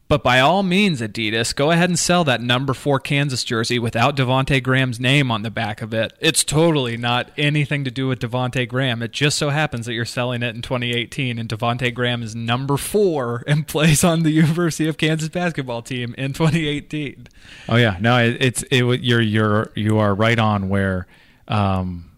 [0.08, 4.14] But by all means, Adidas, go ahead and sell that number four Kansas jersey without
[4.14, 6.12] Devonte Graham's name on the back of it.
[6.20, 9.00] It's totally not anything to do with Devonte Graham.
[9.00, 12.76] It just so happens that you're selling it in 2018, and Devonte Graham is number
[12.76, 17.28] four and plays on the University of Kansas basketball team in 2018.
[17.70, 19.00] Oh yeah, no, it, it's it.
[19.00, 21.06] You're you're you are right on where.
[21.48, 22.11] Um,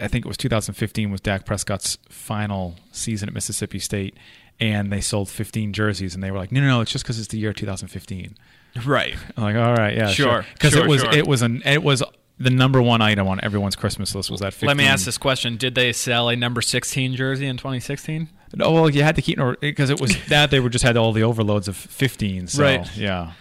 [0.00, 4.16] I think it was 2015 was Dak Prescott's final season at Mississippi State,
[4.60, 7.18] and they sold 15 jerseys, and they were like, no, no, no, it's just because
[7.18, 8.36] it's the year 2015.
[8.84, 9.14] Right.
[9.36, 11.12] I'm like, all right, yeah, Sure, because sure, it was sure.
[11.12, 12.02] it was an it was
[12.38, 14.52] the number one item on everyone's Christmas list was that.
[14.52, 14.66] 15.
[14.66, 18.28] Let me ask this question: Did they sell a number 16 jersey in 2016?
[18.56, 21.12] No, well, you had to keep because it was that they were just had all
[21.12, 22.48] the overloads of 15.
[22.48, 22.96] So, Right.
[22.96, 23.32] Yeah.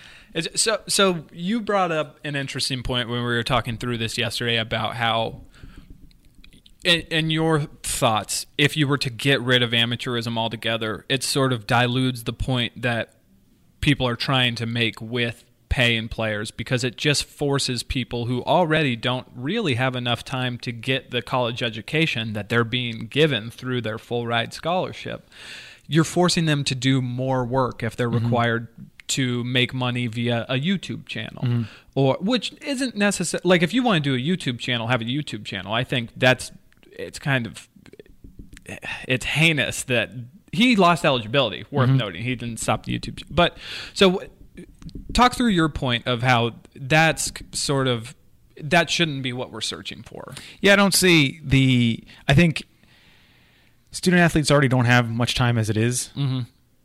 [0.56, 4.58] So, so you brought up an interesting point when we were talking through this yesterday
[4.58, 5.42] about how,
[6.84, 11.54] in, in your thoughts, if you were to get rid of amateurism altogether, it sort
[11.54, 13.16] of dilutes the point that
[13.82, 18.44] people are trying to make with pay in players because it just forces people who
[18.44, 23.50] already don't really have enough time to get the college education that they're being given
[23.50, 25.28] through their full ride scholarship.
[25.88, 28.24] You're forcing them to do more work if they're mm-hmm.
[28.24, 28.68] required
[29.08, 31.64] to make money via a YouTube channel mm-hmm.
[31.96, 35.06] or which isn't necessary like if you want to do a YouTube channel have a
[35.06, 36.52] YouTube channel I think that's
[36.98, 37.68] it's kind of
[39.08, 40.12] it's heinous that
[40.52, 41.66] he lost eligibility.
[41.72, 43.24] Worth noting, he didn't stop the YouTube.
[43.30, 43.58] But
[43.94, 44.22] so,
[45.14, 48.16] talk through your point of how that's sort of
[48.62, 50.34] that shouldn't be what we're searching for.
[50.62, 52.04] Yeah, I don't see the.
[52.28, 52.64] I think
[53.92, 56.10] student athletes already don't have much time as it is.
[56.16, 56.42] Mm-hmm.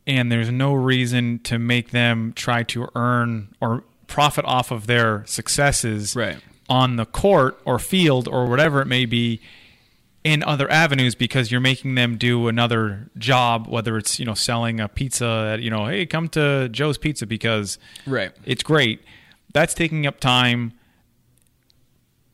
[0.07, 5.23] and there's no reason to make them try to earn or profit off of their
[5.27, 6.37] successes Right.
[6.67, 9.39] on the court or field or whatever it may be
[10.23, 14.79] in other avenues because you're making them do another job whether it's you know selling
[14.81, 18.31] a pizza at, you know hey come to Joe's Pizza because Right.
[18.45, 19.01] it's great.
[19.53, 20.73] That's taking up time.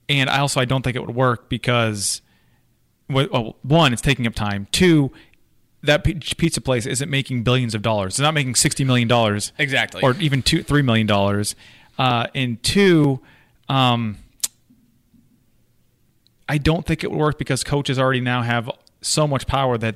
[0.08, 2.22] And I also I don't think it would work because
[3.10, 4.68] well, well, one it's taking up time.
[4.72, 5.12] Two
[5.84, 8.14] that pizza place isn't making billions of dollars.
[8.14, 9.54] It's not making 60 million dollars.
[9.60, 10.02] Exactly.
[10.02, 11.56] or even two three million dollars.
[11.98, 13.20] Uh, and two
[13.70, 14.18] um,
[16.48, 18.70] I don't think it would work because coaches already now have
[19.02, 19.96] so much power that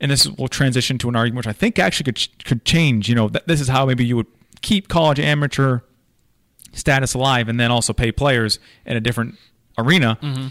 [0.00, 3.08] and this will transition to an argument which I think actually could could change.
[3.08, 4.26] You know, th- this is how maybe you would
[4.60, 5.80] keep college amateur
[6.72, 9.36] status alive and then also pay players in a different
[9.78, 10.18] arena.
[10.20, 10.48] Mm-hmm.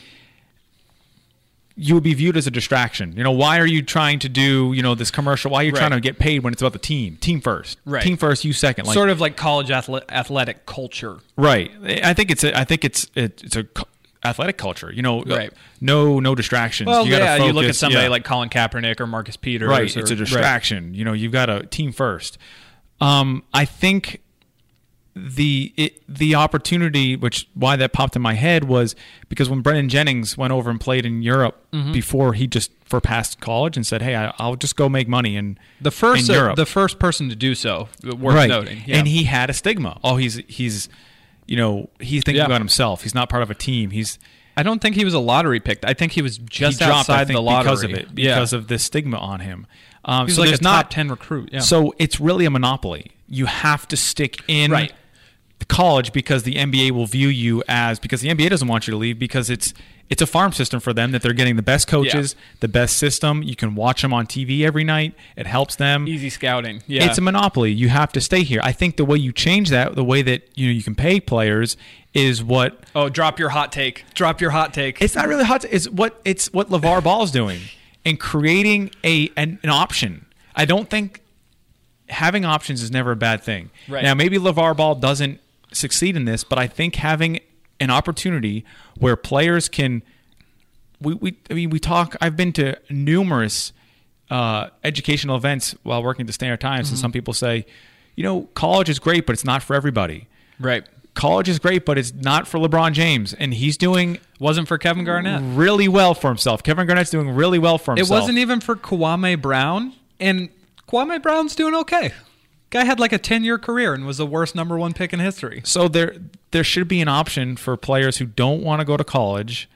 [1.77, 3.17] You would be viewed as a distraction.
[3.17, 5.51] You know, why are you trying to do you know this commercial?
[5.51, 5.79] Why are you Right.
[5.79, 7.17] trying to get paid when it's about the team?
[7.17, 8.01] Team first, Right.
[8.01, 8.85] Team first, you second.
[8.85, 11.17] Like, sort of like college athle- athletic culture.
[11.35, 11.69] Right.
[12.01, 13.65] I think it's a, I think it's it, it's a
[14.25, 14.91] athletic culture.
[14.91, 15.51] You know, Right.
[15.81, 16.87] no no distractions.
[16.87, 18.09] Well, you gotta yeah, you look at somebody yeah.
[18.09, 19.69] like Colin Kaepernick or Marcus Peters.
[19.69, 19.95] right.
[19.95, 20.93] or- It's a distraction.
[20.93, 22.37] You know, you've got a team first.
[23.01, 24.21] Um, I think
[25.17, 28.95] the it, the opportunity, which why that popped in my head was
[29.29, 31.91] because when Brandon Jennings went over and played in Europe Mm-hmm.
[31.91, 35.35] before he just for past college and said, "Hey, I, I'll just go make money
[35.35, 38.47] And The first, uh, Europe." the first person to do so, worth right.
[38.49, 38.81] noting.
[38.85, 38.97] Yeah.
[38.97, 39.99] And he had a stigma.
[40.03, 40.87] Oh, he's he's
[41.47, 42.45] you know he's thinking Yeah.
[42.45, 43.03] about himself.
[43.03, 43.91] He's not part of a team.
[43.91, 44.17] He's
[44.57, 45.79] I don't think he was a lottery pick.
[45.83, 48.35] I think he was just he dropped, outside think, the lottery because of it, Yeah.
[48.35, 49.67] because of the stigma on him.
[50.05, 51.49] Um, He's so like a there's top ten recruit.
[51.51, 51.59] Yeah.
[51.59, 53.11] So it's really a monopoly.
[53.27, 54.93] You have to stick in Right.
[55.59, 58.91] the college because the NBA will view you as because the NBA doesn't want you
[58.91, 59.73] to leave because it's
[60.09, 63.41] it's a farm system for them that they're getting the best coaches, the best system.
[63.41, 65.15] You can watch them on TV every night.
[65.35, 66.07] It helps them.
[66.07, 66.83] easy scouting.
[66.85, 67.05] Yeah.
[67.05, 67.71] It's a monopoly.
[67.71, 68.59] You have to stay here.
[68.63, 71.19] I think the way you change that, the way that you know you can pay
[71.19, 71.75] players,
[72.13, 74.05] is what oh, drop your hot take.
[74.13, 75.01] Drop your hot take.
[75.01, 75.61] it's not really hot.
[75.61, 77.61] To, it's what it's what LaVar Ball's doing
[78.05, 80.25] and creating a an, an option.
[80.55, 81.21] I don't think
[82.09, 83.71] having options is never a bad thing.
[83.89, 84.03] Right.
[84.03, 85.39] Now maybe LaVar Ball doesn't
[85.71, 87.39] succeed in this, but I think having
[87.79, 88.65] an opportunity
[88.97, 90.01] where players can
[91.01, 93.73] we, we I mean we talk I've been to numerous
[94.29, 97.65] uh, educational events while working at the Standard Times and some people say,
[98.15, 100.27] you know, college is great, but it's not for everybody.
[100.59, 100.85] right.
[101.13, 105.05] College is great, but it's not for LeBron James, and he's doing Wasn't for Kevin
[105.05, 105.41] Garnett.
[105.55, 106.61] really well for himself.
[106.61, 108.09] Kevin Garnett's doing really well for himself.
[108.09, 109.93] It wasn't even for Kwame Brown.
[110.19, 110.49] And
[110.89, 112.11] Kwame Brown's doing okay.
[112.75, 115.19] Guy had like a 10 year career and was the worst number one pick in
[115.21, 115.61] history.
[115.63, 116.13] So there
[116.51, 119.69] there should be an option for players who don't want to go to college.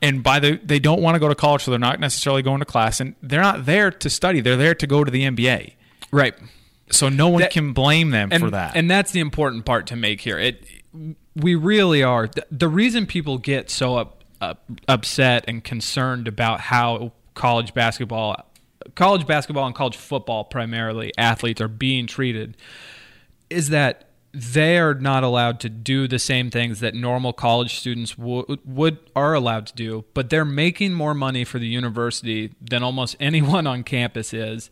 [0.00, 2.60] And by the they don't want to go to college, so they're not necessarily going
[2.60, 4.40] to class, and they're not there to study.
[4.40, 5.74] They're there to go to the NBA.
[6.10, 6.34] Right.
[6.90, 8.74] So no one That- can blame them and, for that.
[8.74, 10.38] And that's the important part to make here.
[10.38, 10.64] It
[11.34, 16.60] we really are th- the reason people get so up, up, upset and concerned about
[16.60, 18.45] how college basketball
[18.94, 22.56] college basketball and college football primarily athletes are being treated
[23.50, 28.18] is that they are not allowed to do the same things that normal college students
[28.18, 32.82] would would are allowed to do, but they're making more money for the university than
[32.82, 34.70] almost anyone on campus is,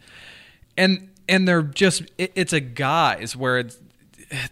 [0.76, 3.78] and and they're just it, it's a guise where it's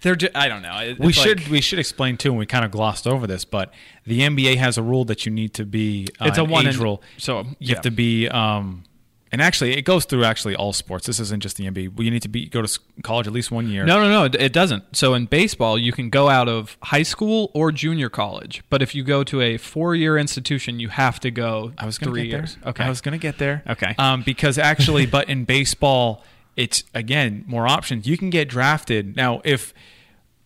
[0.01, 0.79] they're just I don't know.
[0.79, 3.45] It- we should like- we should explain too, and we kind of glossed over this,
[3.45, 3.75] but
[4.07, 6.75] the NBA has a rule that you need to be uh, It's a one age
[6.77, 7.03] and- rule.
[7.19, 7.75] so, you yeah.
[7.75, 8.85] have to be um,
[9.33, 11.07] and actually it goes through actually all sports.
[11.07, 11.99] This isn't just the NBA.
[11.99, 13.85] You need to be go to college at least one year.
[13.85, 14.95] No, no, no, it- doesn't.
[14.95, 18.95] So in baseball, you can go out of high school or junior college, but if
[18.95, 22.29] you go to a four-year institution, you have to go I was going to three
[22.29, 22.57] get years.
[22.63, 22.71] there.
[22.71, 23.63] Okay, I was going to get there.
[23.67, 23.95] Okay.
[23.99, 26.23] Um, because actually, but in baseball,
[26.55, 28.07] it's again more options.
[28.07, 29.41] You can get drafted now.
[29.45, 29.73] If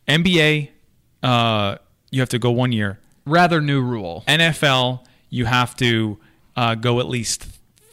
[0.08, 0.68] NBA,
[1.22, 1.76] uh,
[2.10, 2.98] you have to go one year.
[3.24, 4.22] rather new rule.
[4.28, 6.18] NFL, you have to
[6.54, 7.44] uh, go at least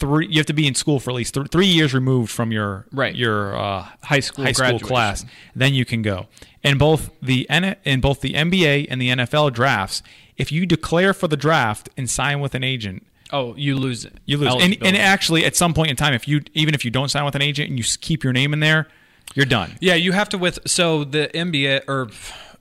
[0.08, 0.28] three.
[0.28, 2.86] You have to be in school for at least th- three years removed from your
[2.92, 3.16] Right.
[3.16, 5.26] your uh, High school high school class.
[5.56, 6.28] Then you can go.
[6.64, 10.04] And both the N- in both the NBA and the NFL drafts,
[10.38, 14.14] if you declare for the draft and sign with an agent, Oh, you lose it.
[14.26, 14.54] you lose.
[14.62, 17.26] And, and actually, at some point in time, if you even if you don't sign
[17.26, 18.88] with an agent and you keep your name in there,
[19.36, 19.72] you're done.
[19.80, 22.10] yeah, you have to with so the NBA or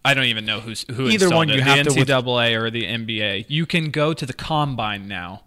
[0.04, 2.60] I don't even know who's who Either one, it, you the have to with- NCAA
[2.60, 3.44] or the NBA.
[3.48, 5.42] You can go to the combine now,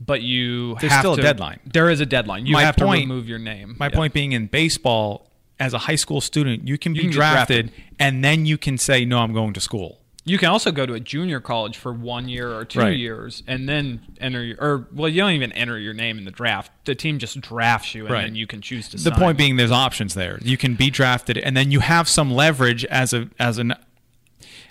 [0.00, 1.60] but you There's have still a deadline.
[1.66, 2.46] There is a deadline.
[2.46, 3.76] You My have point- to remove your name.
[3.78, 3.90] My Yeah.
[3.96, 5.30] point being, in baseball,
[5.60, 7.84] as a high school student, you can be can drafted, drafted.
[7.98, 10.92] and then you can say, "No, I'm going to school." You can also go to
[10.92, 12.96] a junior college for one year or two Right.
[12.96, 16.30] years, and then enter your or well, you don't even enter your name in the
[16.30, 16.70] draft.
[16.84, 18.22] The team just drafts you, and Right.
[18.24, 18.98] then you can choose to.
[18.98, 19.14] The sign.
[19.18, 20.38] point being, there's options there.
[20.44, 23.74] You can be drafted, and then you have some leverage as a as an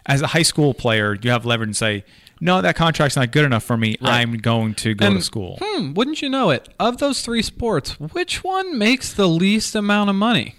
[0.05, 1.17] as a high school player.
[1.21, 2.05] You have leverage and say,
[2.39, 3.97] "No, that contract's not good enough for me.
[4.01, 4.21] Right.
[4.21, 6.69] I'm going to go And, to school." Hmm, wouldn't you know it?
[6.79, 10.55] Of those three sports, which one makes the least amount of money?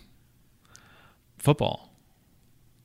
[1.38, 1.92] Football.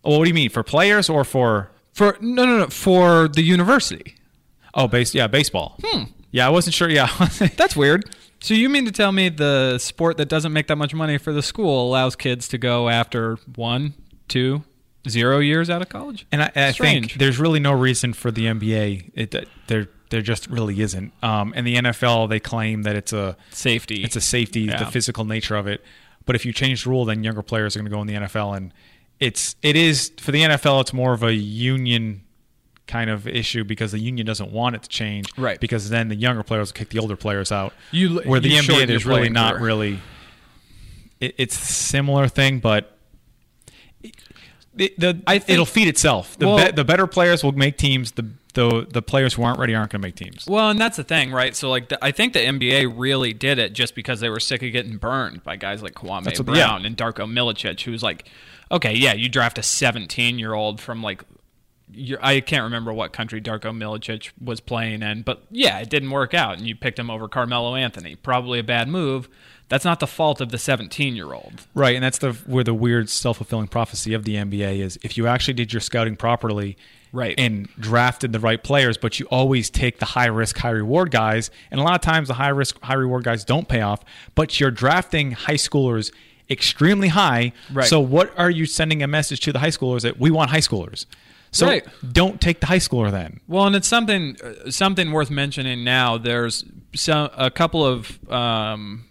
[0.03, 1.71] Oh, what do you mean for players or for?
[1.93, 4.15] For no, no, no, for the university.
[4.73, 5.13] Oh, base.
[5.13, 5.77] Yeah, baseball.
[5.83, 6.03] Hmm.
[6.31, 6.89] Yeah, I wasn't sure.
[6.89, 7.07] Yeah.
[7.55, 8.05] That's weird.
[8.41, 11.31] So you mean to tell me the sport that doesn't make that much money for
[11.31, 13.93] the school allows kids to go after one,
[14.27, 14.63] two,
[15.07, 16.25] zero years out of college?
[16.31, 19.11] And I, I think there's really no reason for the NBA.
[19.15, 19.35] It
[19.67, 21.11] there there just really isn't.
[21.23, 24.03] Um, and the NFL they claim that it's a Safety.
[24.03, 24.77] it's a safety, Yeah.
[24.83, 25.83] the physical nature of it.
[26.25, 28.13] But if you change the rule, then younger players are going to go in the
[28.13, 28.73] NFL, and
[29.19, 30.81] it's it is for the NFL.
[30.81, 32.21] It's more of a union
[32.85, 35.57] kind of issue because the union doesn't want it to change, Right.
[35.59, 37.73] Because then the younger players will kick the older players out.
[37.91, 39.99] You- where the you NBA there's really not really.
[41.21, 42.97] It, it's a similar thing, but.
[44.77, 46.37] It, the, I think- it'll feed itself.
[46.37, 48.13] The, Well- be, the better players will make teams.
[48.13, 50.45] The, the the players who aren't ready aren't going to make teams.
[50.47, 51.55] Well, and that's the thing, right?
[51.55, 54.61] So, like, the, I think the NBA really did it just because they were sick
[54.61, 56.87] of getting burned by guys like Kwame what- Brown yeah.
[56.87, 58.27] and Darko Milicic, who was like,
[58.71, 61.23] okay, yeah, you draft a 17 year old from like,
[62.21, 66.33] I can't remember what country Darko Milicic was playing in, but yeah, it didn't work
[66.33, 68.15] out, and you picked him over Carmelo Anthony.
[68.15, 69.29] Probably a bad move.
[69.69, 71.65] That's not the fault of the 17 year old.
[71.73, 74.99] Right, and that's the where the weird self fulfilling prophecy of the NBA is.
[75.03, 76.77] If you actually did your scouting properly,
[77.11, 77.35] Right.
[77.37, 81.51] and drafted the right players, but you always take the high risk, high reward guys,
[81.69, 84.03] and a lot of times the high risk, high reward guys don't pay off.
[84.35, 86.11] But you're drafting high schoolers
[86.49, 87.53] extremely high.
[87.71, 87.87] Right.
[87.87, 90.57] So what are you sending a message to the high schoolers that we want high
[90.59, 91.05] schoolers?
[91.51, 91.85] So Right.
[92.11, 93.39] don't take the high schooler then.
[93.47, 96.17] Well, and it's something uh, something worth mentioning now.
[96.17, 99.05] There's some a couple of um,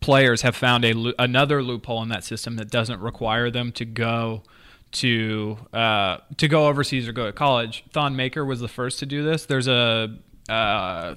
[0.00, 4.42] players have found a another loophole in that system that doesn't require them to go
[4.90, 7.84] to uh, to go overseas or go to college.
[7.92, 9.46] Thon Maker was the first to do this.
[9.46, 10.16] There's a
[10.48, 11.14] uh,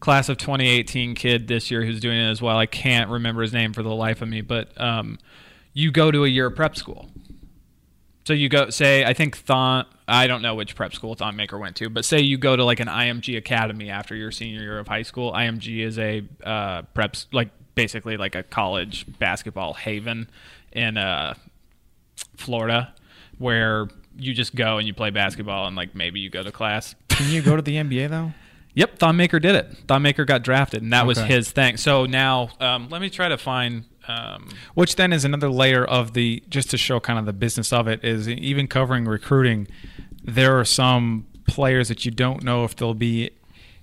[0.00, 2.56] class of 2018 kid this year who's doing it as well.
[2.56, 5.18] I can't remember his name for the life of me, but um,
[5.72, 7.08] you go to a year of prep school.
[8.26, 11.58] So you go say I think Thon I don't know which prep school Thon Maker
[11.58, 14.78] went to, but say you go to like an IMG academy after your senior year
[14.78, 15.32] of high school.
[15.32, 20.28] IMG is a uh, preps like basically like a college basketball haven
[20.72, 21.34] in uh,
[22.36, 22.92] Florida,
[23.38, 23.86] where
[24.18, 26.96] you just go and you play basketball and like maybe you go to class.
[27.08, 28.32] Can you go to the NBA though?
[28.74, 29.76] Yep, Thon Maker did it.
[29.88, 31.76] Thon Maker got drafted, and that was his thing.
[31.78, 36.12] So now, um, let me try to find Um, Which then is another layer of
[36.12, 39.66] the just to show kind of the business of it is even covering recruiting.
[40.22, 43.30] There are some players that you don't know if they'll be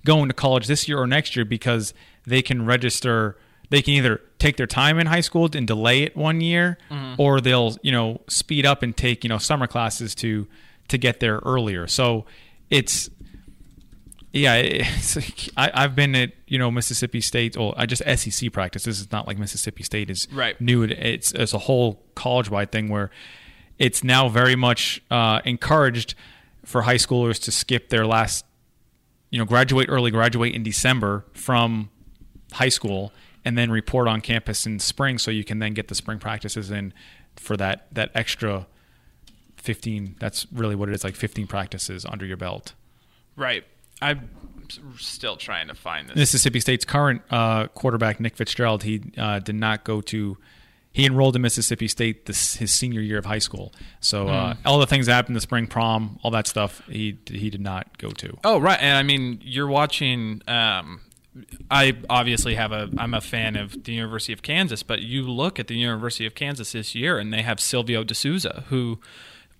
[0.06, 1.93] going to college this year or next year because
[2.26, 3.36] they can register.
[3.76, 6.78] They can either take their time in high school and delay it one year,
[7.17, 10.47] or they'll you know speed up and take you know summer classes to
[10.88, 11.86] to get there earlier.
[11.88, 12.26] So
[12.69, 13.09] it's
[14.32, 15.17] yeah, it's,
[15.57, 17.57] I, I've been at you know Mississippi State.
[17.57, 18.86] or I just SEC practice.
[18.86, 20.59] This is not like Mississippi State is Right.
[20.61, 20.84] new.
[20.84, 23.09] It's it's a whole college wide thing where
[23.78, 26.15] it's now very much uh, encouraged
[26.63, 28.45] for high schoolers to skip their last,
[29.32, 31.89] you know, graduate early, graduate in December from
[32.53, 33.11] high school,
[33.46, 36.72] and then report on campus in spring, so you can then get the spring practices
[36.72, 36.93] in
[37.38, 38.68] for that that extra
[39.56, 40.16] fifteen.
[40.20, 42.74] That's really what it is, like fifteen practices under your belt.
[43.36, 43.64] right.
[44.02, 44.30] I'm
[44.98, 46.18] still trying to find this.
[46.18, 50.38] Mississippi State's current uh, quarterback Nick Fitzgerald, he uh, did not go to.
[50.91, 53.72] He enrolled in Mississippi State this his senior year of high school.
[54.02, 57.50] So uh, all the things that happened, the spring prom, all that stuff, he he
[57.50, 58.38] did not go to.
[58.43, 60.41] Oh right, and I mean you're watching.
[60.48, 61.00] Um,
[61.69, 62.89] I obviously have a.
[62.97, 66.36] I'm a fan of the University of Kansas, but you look at the University of
[66.36, 68.99] Kansas this year, and they have Silvio De Sousa, who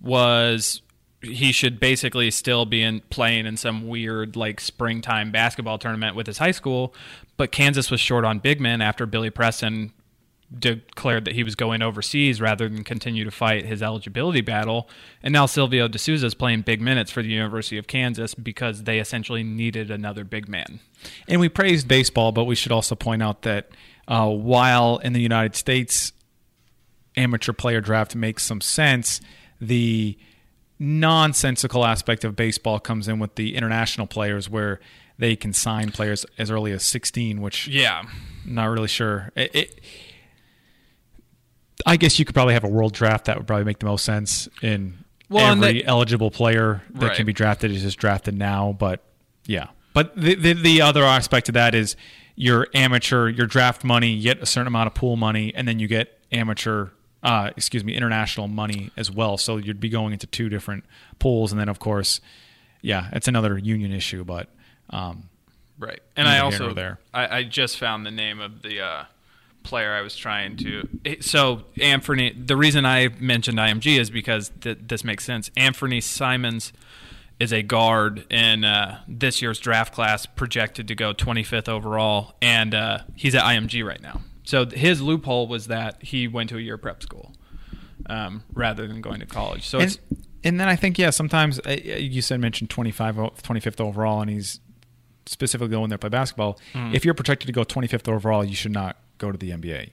[0.00, 0.82] was
[1.22, 6.26] he should basically still be in playing in some weird like springtime basketball tournament with
[6.26, 6.94] his high school,
[7.36, 9.92] but Kansas was short on big men after Billy Preston
[10.56, 14.88] declared that he was going overseas rather than continue to fight his eligibility battle.
[15.22, 18.84] And now Silvio De Sousa is playing big minutes for the University of Kansas because
[18.84, 20.80] they essentially needed another big man.
[21.26, 23.70] And we praised baseball, but we should also point out that
[24.06, 26.12] uh, while in the United States,
[27.16, 29.20] amateur player draft makes some sense,
[29.60, 30.16] the
[30.78, 34.78] nonsensical aspect of baseball comes in with the international players where
[35.18, 38.02] they can sign players as early as 16, which Yeah.
[38.44, 39.30] not really sure.
[39.34, 39.80] It, it,
[41.84, 44.04] I guess you could probably have a world draft that would probably make the most
[44.04, 47.16] sense in Well, every eligible player that Right.
[47.16, 48.74] can be drafted is just drafted now.
[48.78, 49.02] But
[49.46, 51.96] yeah, but the, the the other aspect of that is
[52.34, 55.78] your amateur, your draft money, you get a certain amount of pool money, and then
[55.78, 56.88] you get amateur.
[57.22, 59.36] Uh, excuse me, international money as well.
[59.36, 60.84] So you'd be going into two different
[61.18, 62.20] pools, and then of course,
[62.82, 64.22] yeah, it's another union issue.
[64.22, 64.48] But
[64.90, 65.28] um,
[65.78, 66.00] Right.
[66.14, 67.00] And I also there.
[67.12, 69.04] I, I just found the name of the uh,
[69.66, 70.88] player I was trying to.
[71.20, 75.50] So Anthony, the reason I mentioned IMG is because th- this makes sense.
[75.56, 76.72] Anthony Simons
[77.38, 82.74] is a guard in uh, this year's draft class, projected to go 25th overall, and
[82.74, 84.20] uh, he's at IMG right now.
[84.44, 87.32] So his loophole was that he went to a year prep school
[88.08, 89.66] um, rather than going to college.
[89.66, 93.30] So it's and, and then I think yeah, sometimes uh, you said mentioned 25 o-
[93.42, 94.60] 25th overall, and he's
[95.26, 96.58] specifically going there to play basketball.
[96.72, 96.94] Hmm.
[96.94, 99.90] If you're projected to go 25th overall, you should not go to the NBA.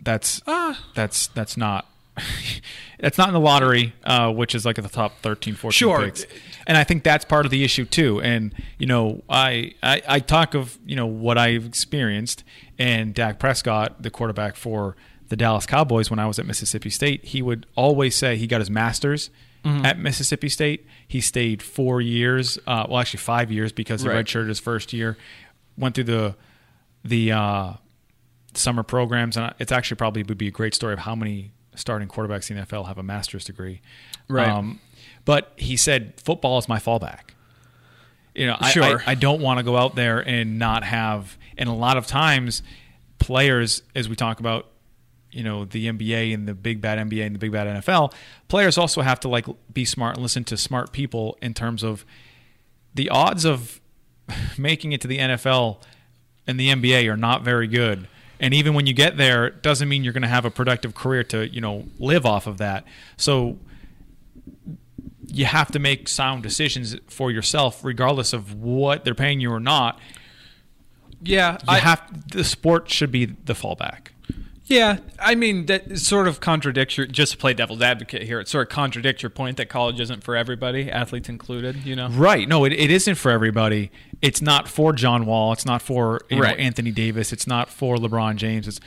[0.00, 0.78] That's Ah.
[0.94, 1.86] that's that's not
[2.98, 6.04] that's not in the lottery, uh, which is like at the top 13, 14 Sure.
[6.04, 6.26] picks.
[6.66, 8.20] And I think that's part of the issue too.
[8.20, 12.42] And you know, I, I I talk of you know what I've experienced,
[12.78, 14.96] and Dak Prescott, the quarterback for
[15.28, 18.60] the Dallas Cowboys, when I was at Mississippi State, he would always say he got
[18.60, 19.30] his master's
[19.84, 20.86] at Mississippi State.
[21.06, 24.24] He stayed four years, uh, well, actually five years because he Right.
[24.24, 25.18] redshirted his first year.
[25.76, 26.36] Went through the
[27.04, 27.72] the uh,
[28.54, 32.08] summer programs, and it's actually probably would be a great story of how many starting
[32.08, 33.80] quarterbacks in the NFL have a master's degree.
[34.28, 34.48] Right.
[35.24, 37.30] but he said football is my fallback.
[38.34, 39.02] You know, I, Sure.
[39.06, 41.36] I, I don't want to go out there and not have.
[41.56, 42.62] And a lot of times,
[43.18, 44.66] players, as we talk about,
[45.30, 48.12] you know, the NBA and the big bad NBA and the big bad NFL,
[48.48, 52.04] players also have to like be smart and listen to smart people in terms of
[52.94, 53.80] the odds of
[54.58, 55.82] making it to the NFL
[56.48, 58.08] and the NBA are not very good.
[58.40, 60.94] And even when you get there, it doesn't mean you're going to have a productive
[60.94, 62.84] career to, you know, live off of that.
[63.16, 63.58] So
[65.26, 69.60] you have to make sound decisions for yourself, regardless of what they're paying you or
[69.60, 70.00] not.
[71.22, 74.08] yeah, You I have the sport should be the fallback.
[74.68, 77.06] Yeah, I mean that sort of contradicts your.
[77.06, 80.22] Just to play devil's advocate here, it sort of contradicts your point that college isn't
[80.22, 81.84] for everybody, athletes included.
[81.86, 82.46] You know, Right.
[82.46, 83.90] No, it, it isn't for everybody.
[84.20, 85.52] It's not for John Wall.
[85.52, 87.32] It's not for you know, Anthony Davis.
[87.32, 88.68] It's not for LeBron James.
[88.68, 88.80] It's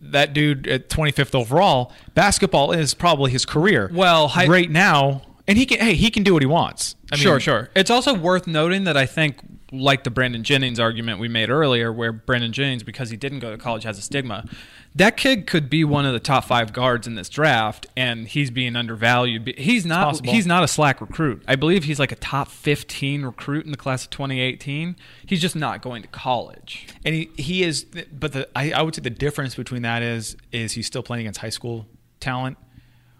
[0.00, 1.90] that dude at 25th overall.
[2.14, 3.90] Basketball is probably his career.
[3.92, 5.80] Well, hi- right now, and he can.
[5.80, 6.96] Hey, he can do what he wants.
[7.12, 7.70] I sure, mean, sure.
[7.74, 9.36] It's also worth noting that I think
[9.70, 13.50] like the Brandon Jennings argument we made earlier, where Brandon Jennings, because he didn't go
[13.50, 14.46] to college, has a stigma.
[14.94, 18.50] That kid could be one of the top five guards in this draft, and he's
[18.50, 19.54] being undervalued.
[19.58, 20.24] He's not.
[20.24, 21.42] He's not a slack recruit.
[21.48, 24.96] I believe he's like a top fifteen recruit in the class of 2018.
[25.26, 26.86] He's just not going to college.
[27.04, 30.36] and he, he is but the I, I would say the difference between that is
[30.52, 31.86] is he's still playing against high school
[32.20, 32.56] talent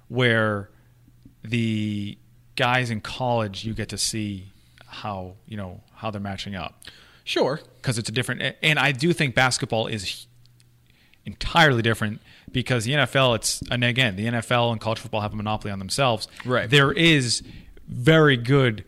[0.09, 0.71] where
[1.45, 2.17] the
[2.57, 4.47] guys in college you get to see
[4.87, 6.81] how you know how they're matching up
[7.25, 7.61] Sure.
[7.77, 10.27] because it's a different and i do think basketball is
[11.25, 12.21] entirely different
[12.53, 15.79] because the nfl it's and again the nfl and college football have a monopoly on
[15.79, 16.69] themselves Right.
[16.71, 17.43] there is
[17.89, 18.85] very good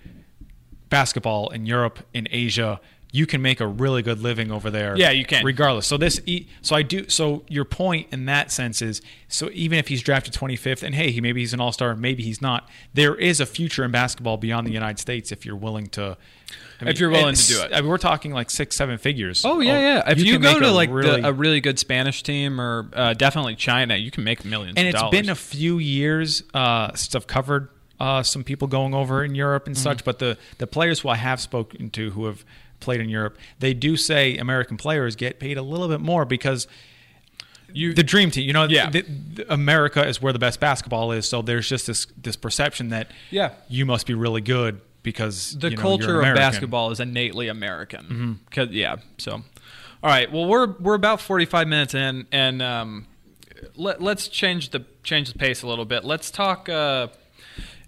[0.91, 2.81] basketball in europe in asia
[3.17, 5.45] you can make a really good living over there Yeah, you can.
[5.45, 6.21] regardless so this
[6.62, 10.35] so i do so your point in that sense is so even if he's drafted
[10.35, 13.85] 25th and hey he maybe he's an all-star maybe he's not there is a future
[13.85, 16.17] in basketball beyond the united states if you're willing to
[16.81, 17.73] I If you're willing to do it.
[17.73, 19.45] I mean, we're talking like six, seven figures.
[19.47, 20.11] Oh yeah, yeah.
[20.12, 22.91] If you, can go to a like really- the, a really good Spanish team or
[22.93, 24.77] uh, definitely China, you can make millions.
[24.77, 29.25] and it's been a few years uh, since I've covered uh, some people going over
[29.25, 29.71] in Europe Mm-hmm.
[29.71, 30.05] and such.
[30.05, 32.45] But the the players who I have spoken to who have
[32.81, 36.66] played in Europe, they do say American players get paid a little bit more because.
[37.72, 38.89] You- the dream team, you know, Yeah.
[38.91, 41.29] the, the- America is where the best basketball is.
[41.29, 43.51] So there's just this this perception that Yeah.
[43.68, 48.39] you must be really good because the you know, culture of basketball is innately American.
[48.51, 48.97] 'Cause- yeah.
[49.18, 49.43] So, all
[50.05, 50.31] right.
[50.31, 53.07] Well, we're we're about forty five minutes in, and um,
[53.74, 56.05] let, let's change the change the pace a little bit.
[56.05, 56.68] Let's talk.
[56.68, 57.09] Uh,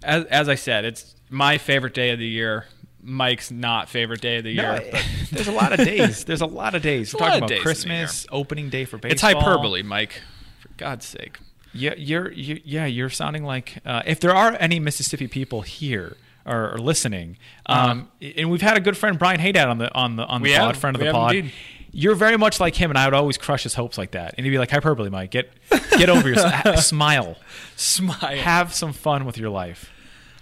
[0.03, 2.65] as as I said, it's my favorite day of the year.
[3.01, 4.89] Mike's not favorite day of the No, year.
[4.91, 6.25] but there's a lot of days.
[6.25, 7.13] There's a lot of days.
[7.13, 9.11] We're talking about days Christmas, opening day for baseball.
[9.13, 10.21] it's hyperbole, Mike.
[10.59, 11.37] For God's sake.
[11.73, 16.17] Yeah, you're you, yeah, you're sounding like uh, if there are any Mississippi people here
[16.45, 17.37] or, or listening,
[17.67, 20.49] um, and we've had a good friend Brian Haydad on the on the on the
[20.49, 20.77] We pod, have.
[20.77, 21.35] friend of the pod.
[21.35, 21.53] indeed.
[21.91, 24.33] You're very much like him, and I would always crush his hopes like that.
[24.37, 25.29] And he'd be like, "Hyperbole, Mike.
[25.31, 25.51] Get
[25.91, 26.79] get over yourself.
[26.83, 27.35] Smile.
[27.75, 28.15] Smile.
[28.37, 29.91] Have some fun with your life."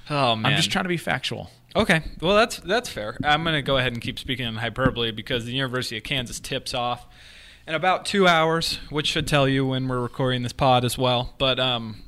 [0.10, 0.51] oh man.
[0.53, 1.51] I'm just trying to be factual.
[1.76, 3.18] Okay, well that's that's fair.
[3.24, 6.39] I'm going to go ahead and keep speaking in hyperbole because the University of Kansas
[6.39, 7.05] tips off
[7.68, 11.34] in about two hours, which should tell you when we're recording this pod as well.
[11.38, 12.03] But um,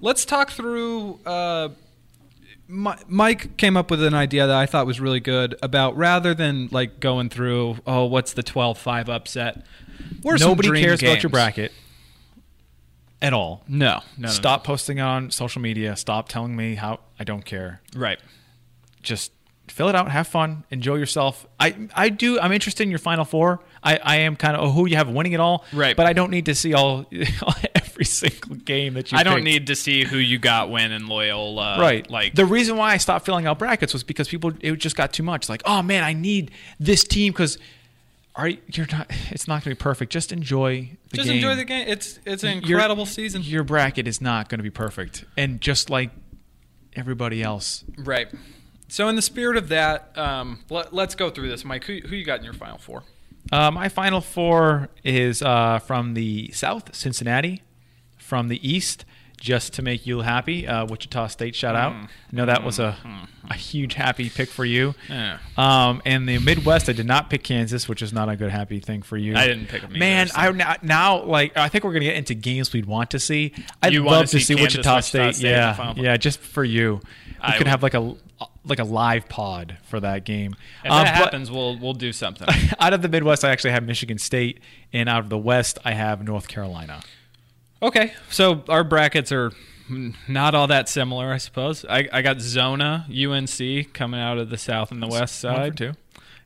[0.00, 1.20] let's talk through.
[1.24, 1.70] Uh,
[2.66, 6.34] Mi- Mike came up with an idea that I thought was really good about rather
[6.34, 9.66] than like going through, oh, what's the 12-5 upset?
[10.22, 11.72] Some Nobody cares about your bracket
[13.20, 13.62] at all.
[13.68, 15.94] No, no, no, Stop posting on social media.
[15.96, 17.80] Stop telling me how I don't care.
[17.94, 18.18] Right.
[19.04, 19.30] Just
[19.68, 21.46] fill it out, have fun, enjoy yourself.
[21.60, 22.38] I I do.
[22.40, 23.60] I'm interested in your final four.
[23.82, 25.94] I, I am kind of oh, who you have winning it all, Right.
[25.96, 27.04] But I don't need to see all
[27.74, 29.18] every single game that you.
[29.18, 31.78] I don't need to see who you got win in Loyola.
[31.80, 32.08] right.
[32.10, 35.12] Like the reason why I stopped filling out brackets was because people it just got
[35.12, 35.48] too much.
[35.48, 36.50] Like oh man, I need
[36.80, 37.58] this team because.
[38.36, 39.08] Are you- you're not?
[39.30, 40.10] It's not going to be perfect.
[40.10, 41.34] Just enjoy the just game.
[41.40, 41.86] Just enjoy the game.
[41.86, 43.42] It's it's an Your- incredible season.
[43.42, 46.10] Your bracket is not going to be perfect, and just like
[46.96, 48.26] everybody else, Right.
[48.94, 51.82] So, in the spirit of that, um, let, us go through this, Mike.
[51.82, 53.02] Who, who you got in your final four?
[53.50, 57.64] Uh, my final four is uh, from the South, Cincinnati.
[58.18, 59.04] From the East,
[59.44, 61.92] just to make you happy, uh, Wichita State shout out.
[61.92, 62.96] I know that was a,
[63.50, 64.94] a huge happy pick for you.
[65.10, 65.36] Yeah.
[65.58, 68.80] Um, and the Midwest, I did not pick Kansas, which is not a good happy
[68.80, 69.36] thing for you.
[69.36, 72.16] I didn't pick 'em either, Man, so- I now, like I think we're gonna get
[72.16, 73.52] into games we'd want to see.
[73.82, 75.34] I'd You love to see see Kansas, Wichita, Wichita State.
[75.34, 77.02] State in the yeah, yeah, just for you.
[77.04, 78.14] We I could would- have like a
[78.64, 80.56] like a live pod for that game.
[80.82, 82.48] If Um, that happens, we'll we'll do something.
[82.80, 85.92] out of the Midwest, I actually have Michigan State, and out of the West, I
[85.92, 87.02] have North Carolina.
[87.84, 89.52] Okay, so our brackets are
[90.26, 91.84] not all that similar, I suppose.
[91.84, 95.76] I, I got Zona, UNC coming out of the South and the West side.
[95.76, 95.92] too,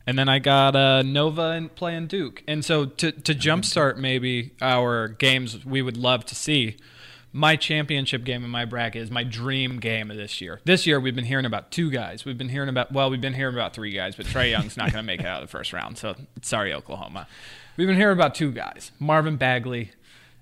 [0.04, 2.42] And then I got uh, Nova and playing Duke.
[2.48, 6.76] And so to to jumpstart maybe our games we would love to see,
[7.32, 10.60] my championship game in my bracket is my dream game of this year.
[10.64, 12.24] This year we've been hearing about two guys.
[12.24, 14.92] We've been hearing about well, we've been hearing about three guys, but Trae Young's not
[14.92, 15.98] going to make it out of the first round.
[15.98, 17.28] So sorry, Oklahoma.
[17.76, 19.92] We've been hearing about two guys: Marvin Bagley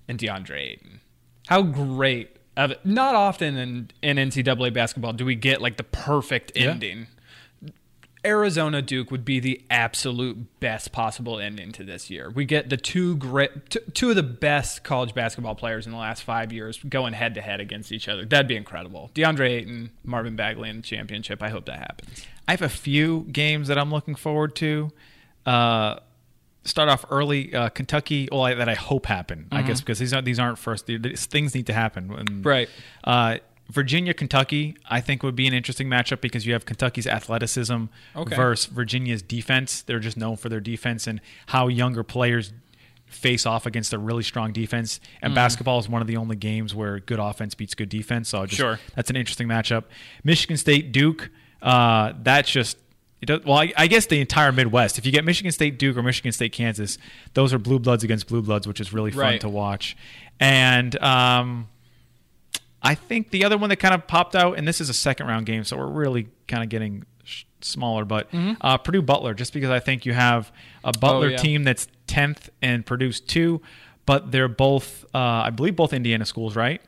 [0.07, 0.99] and DeAndre Ayton.
[1.47, 2.35] How great!
[2.55, 2.85] Of it.
[2.85, 6.71] Not often in in NCAA basketball do we get like the perfect Yeah.
[6.71, 7.07] ending.
[8.25, 12.29] Arizona Duke would be the absolute best possible ending to this year.
[12.29, 15.97] We get the two great, t- two of the best college basketball players in the
[15.99, 18.25] last five years going head to head against each other.
[18.25, 19.11] That'd be incredible.
[19.13, 21.41] DeAndre Ayton, Marvin Bagley in the championship.
[21.41, 22.25] I hope that happens.
[22.47, 24.91] I have a few games that I'm looking forward to.
[25.45, 25.99] Uh,
[26.67, 28.27] start off early, uh, Kentucky.
[28.31, 29.47] Well, I, that I hope happen.
[29.51, 30.85] I guess because these aren't these aren't first.
[30.87, 32.11] These things need to happen.
[32.13, 32.69] And, Right.
[33.03, 33.37] Uh,
[33.69, 38.35] Virginia, Kentucky, I think would be an interesting matchup because you have Kentucky's athleticism Okay.
[38.35, 39.81] versus Virginia's defense.
[39.81, 42.53] They're just known for their defense and how younger players
[43.07, 44.99] face off against a really strong defense.
[44.99, 45.25] Mm-hmm.
[45.25, 48.29] And basketball is one of the only games where good offense beats good defense.
[48.29, 48.79] So just, Sure.
[48.95, 49.83] that's an interesting matchup.
[50.23, 51.29] Michigan State, Duke,
[51.61, 52.77] uh, that's just.
[53.21, 54.97] It does, well, I, I guess the entire Midwest.
[54.99, 56.97] If you get Michigan State, Duke, or Michigan State, Kansas,
[57.33, 59.41] those are blue bloods against blue bloods, which is really fun Right.
[59.41, 59.97] to watch.
[60.39, 61.67] And um,
[62.81, 65.25] I think the other one that kind of popped out, and this is a second
[65.27, 68.27] round game, so we're really kind of getting sh- smaller, but
[68.61, 70.51] uh, Purdue Butler, just because I think you have
[70.83, 71.29] a Butler Mm-hmm.
[71.29, 71.37] Oh, yeah.
[71.37, 73.61] team that's 10th and Purdue's two,
[74.05, 76.81] but they're both, uh, I believe, both Indiana schools, right?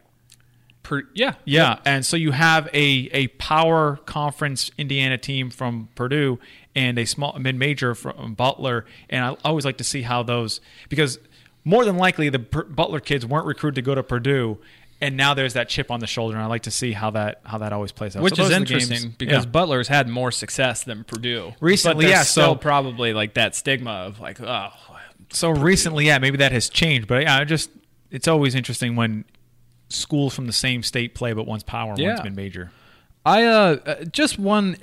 [1.13, 6.39] Yeah, Yeah, and so you have a a power conference Indiana team from Purdue
[6.75, 10.61] and a small mid major from Butler, and I always like to see how those
[10.89, 11.19] because
[11.65, 14.57] more than likely the Butler kids weren't recruited to go to Purdue,
[15.01, 17.41] and now there's that chip on the shoulder, and I like to see how that
[17.45, 18.23] how that always plays out.
[18.23, 19.49] which So is interesting because Yeah.
[19.51, 21.53] Butler's had more success than Purdue.
[21.59, 24.69] Recently, yeah, so- probably like that stigma of like, oh,
[25.31, 27.69] so recently, yeah, maybe that has changed, but yeah, I just
[28.11, 29.25] it's always interesting when
[29.89, 32.23] schools from the same state play, but one's power and one's Yeah.
[32.23, 32.71] mid major.
[33.25, 34.77] I uh uh, just one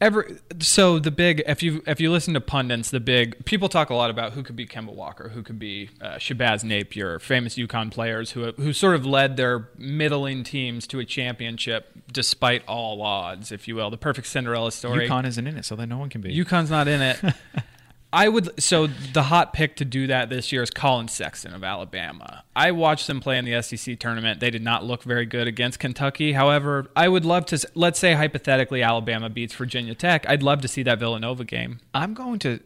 [0.00, 0.28] ever
[0.58, 3.94] so the big if you if you listen to pundits the big people talk a
[3.94, 7.90] lot about who could be Kemba Walker who could be uh, Shabazz Napier famous UConn
[7.92, 13.52] players who who sort of led their middling teams to a championship despite all odds
[13.52, 16.08] if you will the perfect Cinderella story UConn isn't in it, so then no one
[16.08, 16.36] can be.
[16.36, 17.18] UConn's not in it.
[18.12, 21.64] I would so the hot pick to do that this year is Collin Sexton of
[21.64, 22.44] Alabama.
[22.54, 24.40] I watched them play in the SEC tournament.
[24.40, 26.32] They did not look very good against Kentucky.
[26.32, 30.28] However, I would love to let's say hypothetically Alabama beats Virginia Tech.
[30.28, 31.80] I'd love to see that Villanova game.
[31.94, 32.60] I'm going to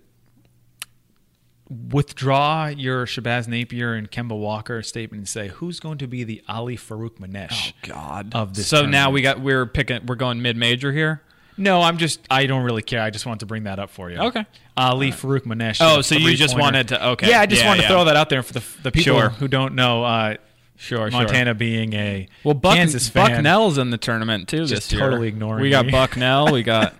[1.69, 6.43] withdraw your Shabazz Napier and Kemba Walker statement and say who's going to be the
[6.49, 8.35] Ali Farokhmanesh oh, God.
[8.35, 8.69] of this.
[8.69, 11.23] so now we got we're picking we're going mid major here.
[11.59, 13.01] No, I'm just I don't really care.
[13.01, 14.19] I just wanted to bring that up for you.
[14.19, 14.45] Okay.
[14.77, 15.79] Ali Farokhmanesh.
[15.81, 16.61] Oh, so you just three-pointer.
[16.61, 17.31] wanted to- okay.
[17.31, 17.89] Yeah, I just Yeah, wanted yeah.
[17.89, 19.29] to throw that out there for the the people Sure.
[19.31, 20.05] who don't know.
[20.05, 20.35] Uh,
[20.79, 23.43] Sure, Montana being a Well, Buck, Kansas fan.
[23.43, 25.01] Bucknell's in the tournament too Just this year.
[25.09, 25.91] totally ignoring We got.
[25.91, 26.53] Bucknell.
[26.53, 26.95] We got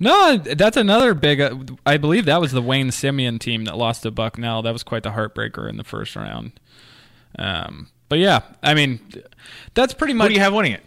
[0.00, 0.38] no.
[0.38, 1.38] That's another big.
[1.42, 1.54] Uh,
[1.84, 4.62] I believe that was the Wayne Simien team that lost to Bucknell.
[4.62, 6.52] That was quite the heartbreaker in the first round.
[7.38, 9.00] Um, but yeah, I mean,
[9.74, 10.28] that's pretty Who much.
[10.28, 10.82] do you have winning it?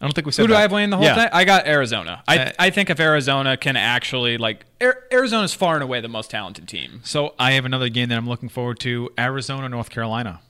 [0.00, 0.42] I don't think we said.
[0.42, 0.58] Who do that.
[0.58, 1.14] I have winning the whole Yeah.
[1.14, 1.28] thing?
[1.32, 2.22] I got Arizona.
[2.28, 6.08] I Uh, I think if Arizona can actually like Ar- Arizona's far and away the
[6.08, 7.00] most talented team.
[7.02, 10.40] So I have another game that I'm looking forward to: Arizona, North Carolina.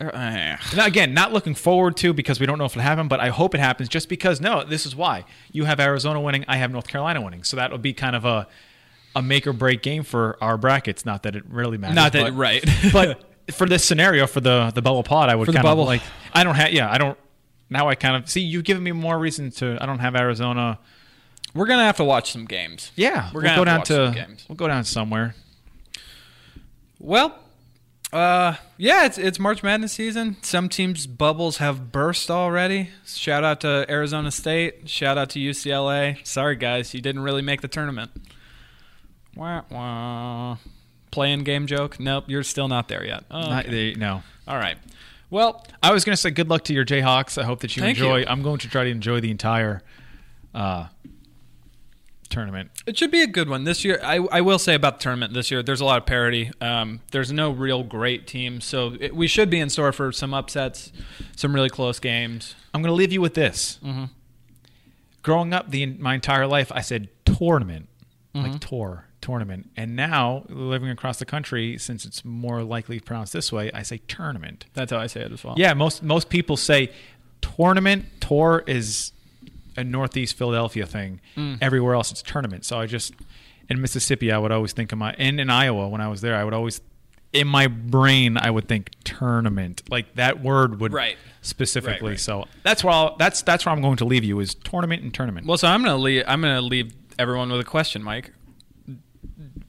[0.00, 0.56] Eh.
[0.74, 3.28] Now, again, not looking forward to because we don't know if it'll happen, but I
[3.28, 5.24] hope it happens just because, no, this is why.
[5.52, 7.44] You have Arizona winning, I have North Carolina winning.
[7.44, 8.48] So that'll be kind of a,
[9.14, 11.06] a make or break game for our brackets.
[11.06, 11.94] Not that it really matters.
[11.94, 13.22] Not that but, right, but
[13.52, 15.82] for this scenario, for the, the bubble pod, I would kind bubble.
[15.82, 17.16] of like, I don't have, yeah, I don't,
[17.72, 20.78] now I kind of, see, you've given me more reason to, I don't have Arizona.
[21.54, 22.92] we're gonna have to watch some games.
[22.96, 24.44] Yeah, We're we'll gonna go have to down watch to, some games.
[24.48, 25.34] we'll go down somewhere.
[26.98, 27.38] Well,
[28.12, 30.36] uh, yeah, it's it's March Madness season.
[30.42, 32.90] Some teams' bubbles have burst already.
[33.06, 34.88] Shout out to Arizona State.
[34.88, 36.24] Shout out to UCLA.
[36.26, 38.10] Sorry guys, you didn't really make the tournament.
[39.34, 40.56] Wah, wah.
[41.10, 41.98] Playing game joke?
[41.98, 43.24] Nope, you're still not there yet.
[43.30, 43.92] Not- okay.
[43.92, 44.22] they- no.
[44.46, 44.76] All right.
[45.32, 47.40] Well, I was going to say good luck to your Jayhawks.
[47.40, 48.18] I hope that you Thank enjoy.
[48.18, 48.26] you.
[48.28, 49.80] I'm going to try to enjoy the entire
[50.54, 50.88] uh,
[52.28, 52.70] tournament.
[52.86, 53.98] It should be a good one this year.
[54.04, 56.50] I, I will say about the tournament this year, there's a lot of parity.
[56.60, 60.34] Um, there's no real great team, so it, we should be in store for some
[60.34, 60.92] upsets,
[61.34, 62.54] some really close games.
[62.74, 63.80] I'm going to leave you with this.
[63.82, 64.04] Mm-hmm.
[65.22, 67.88] Growing up, the my entire life, I said tournament,
[68.34, 68.52] Mm-hmm.
[68.52, 73.50] like tour tournament, and now living across the country, since it's more likely pronounced this
[73.50, 74.66] way, I say tournament.
[74.74, 75.54] That's how I say it as well.
[75.56, 76.90] Yeah, most most people say
[77.40, 78.04] tournament.
[78.20, 79.12] Tour is
[79.76, 81.20] a Northeast Philadelphia thing.
[81.36, 81.58] Mm.
[81.62, 82.64] Everywhere else, it's tournament.
[82.66, 83.14] So I just
[83.70, 86.36] in Mississippi, I would always think of my and in Iowa when I was there,
[86.36, 86.80] I would always
[87.32, 89.82] in my brain I would think tournament.
[89.88, 91.16] Like that word would Right.
[91.40, 92.00] specifically.
[92.02, 92.20] Right, right.
[92.20, 95.14] So that's where I'll, that's that's where I'm going to leave you is tournament and
[95.14, 95.46] tournament.
[95.46, 96.24] Well, so I'm gonna leave.
[96.26, 98.32] I'm gonna leave everyone with a question, Mike.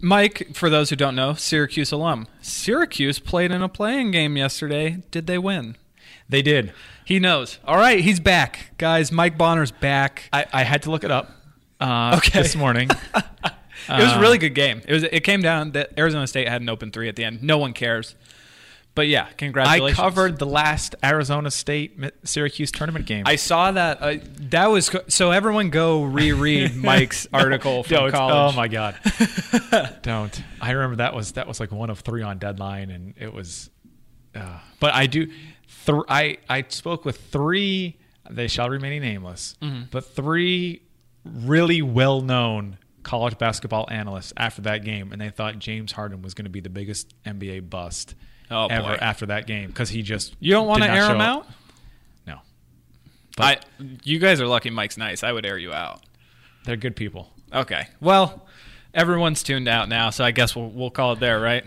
[0.03, 2.27] Mike, for those who don't know, Syracuse alum.
[2.41, 4.97] Syracuse played in a playing game yesterday.
[5.11, 5.77] Did they win?
[6.29, 6.73] they did.
[7.05, 7.59] He knows.
[7.65, 9.11] All right, he's back, guys.
[9.11, 10.29] Mike Bonner's back.
[10.33, 11.31] I, I had to look it up
[11.81, 12.41] uh, Okay.
[12.41, 12.89] this morning.
[13.89, 14.81] It was a really good game.
[14.87, 15.03] It was.
[15.03, 17.43] It came down that Arizona State had an open three at the end.
[17.43, 18.15] No one cares.
[18.95, 19.99] But yeah, congratulations.
[19.99, 23.23] I covered the last Arizona State Syracuse tournament game.
[23.25, 24.01] I saw that.
[24.01, 24.17] Uh,
[24.49, 25.31] that was co- so.
[25.31, 28.11] Everyone go reread Mike's article from Don't.
[28.11, 28.53] college.
[28.53, 28.95] Oh my god!
[30.03, 30.43] Don't.
[30.61, 33.71] I remember that was that was like one of three on deadline, and it was.
[34.35, 35.25] Uh, but I do.
[35.85, 37.97] Th- I I spoke with three
[38.29, 39.55] they shall remain nameless,
[39.91, 40.83] but three
[41.25, 46.33] really well known college basketball analysts after that game, and they thought James Harden was
[46.33, 48.15] going to be the biggest NBA bust
[48.51, 48.97] Oh, ever boy.
[49.01, 51.47] after that game because he just You don't want to air him out?
[52.27, 52.39] No,
[53.39, 53.57] I,
[54.03, 55.23] you guys are lucky Mike's nice.
[55.23, 56.01] I would air you out.
[56.65, 57.31] they're good people.
[57.51, 57.87] Okay.
[57.99, 58.45] Well,
[58.93, 61.63] everyone's tuned out now, so I guess we'll we'll call it there, right?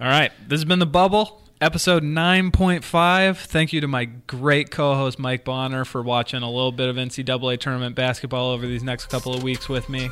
[0.00, 0.32] All right.
[0.48, 3.38] This has been the bubble, episode nine point five.
[3.38, 7.60] Thank you to my great co-host Mike Bonner for watching a little bit of NCAA
[7.60, 10.10] tournament basketball over these next couple of weeks with me.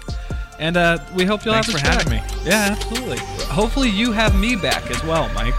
[0.59, 2.23] And uh, we hope you'll Thanks have us for having back.
[2.45, 3.19] Yeah, absolutely.
[3.47, 5.55] Hopefully you have me back as well, Mike.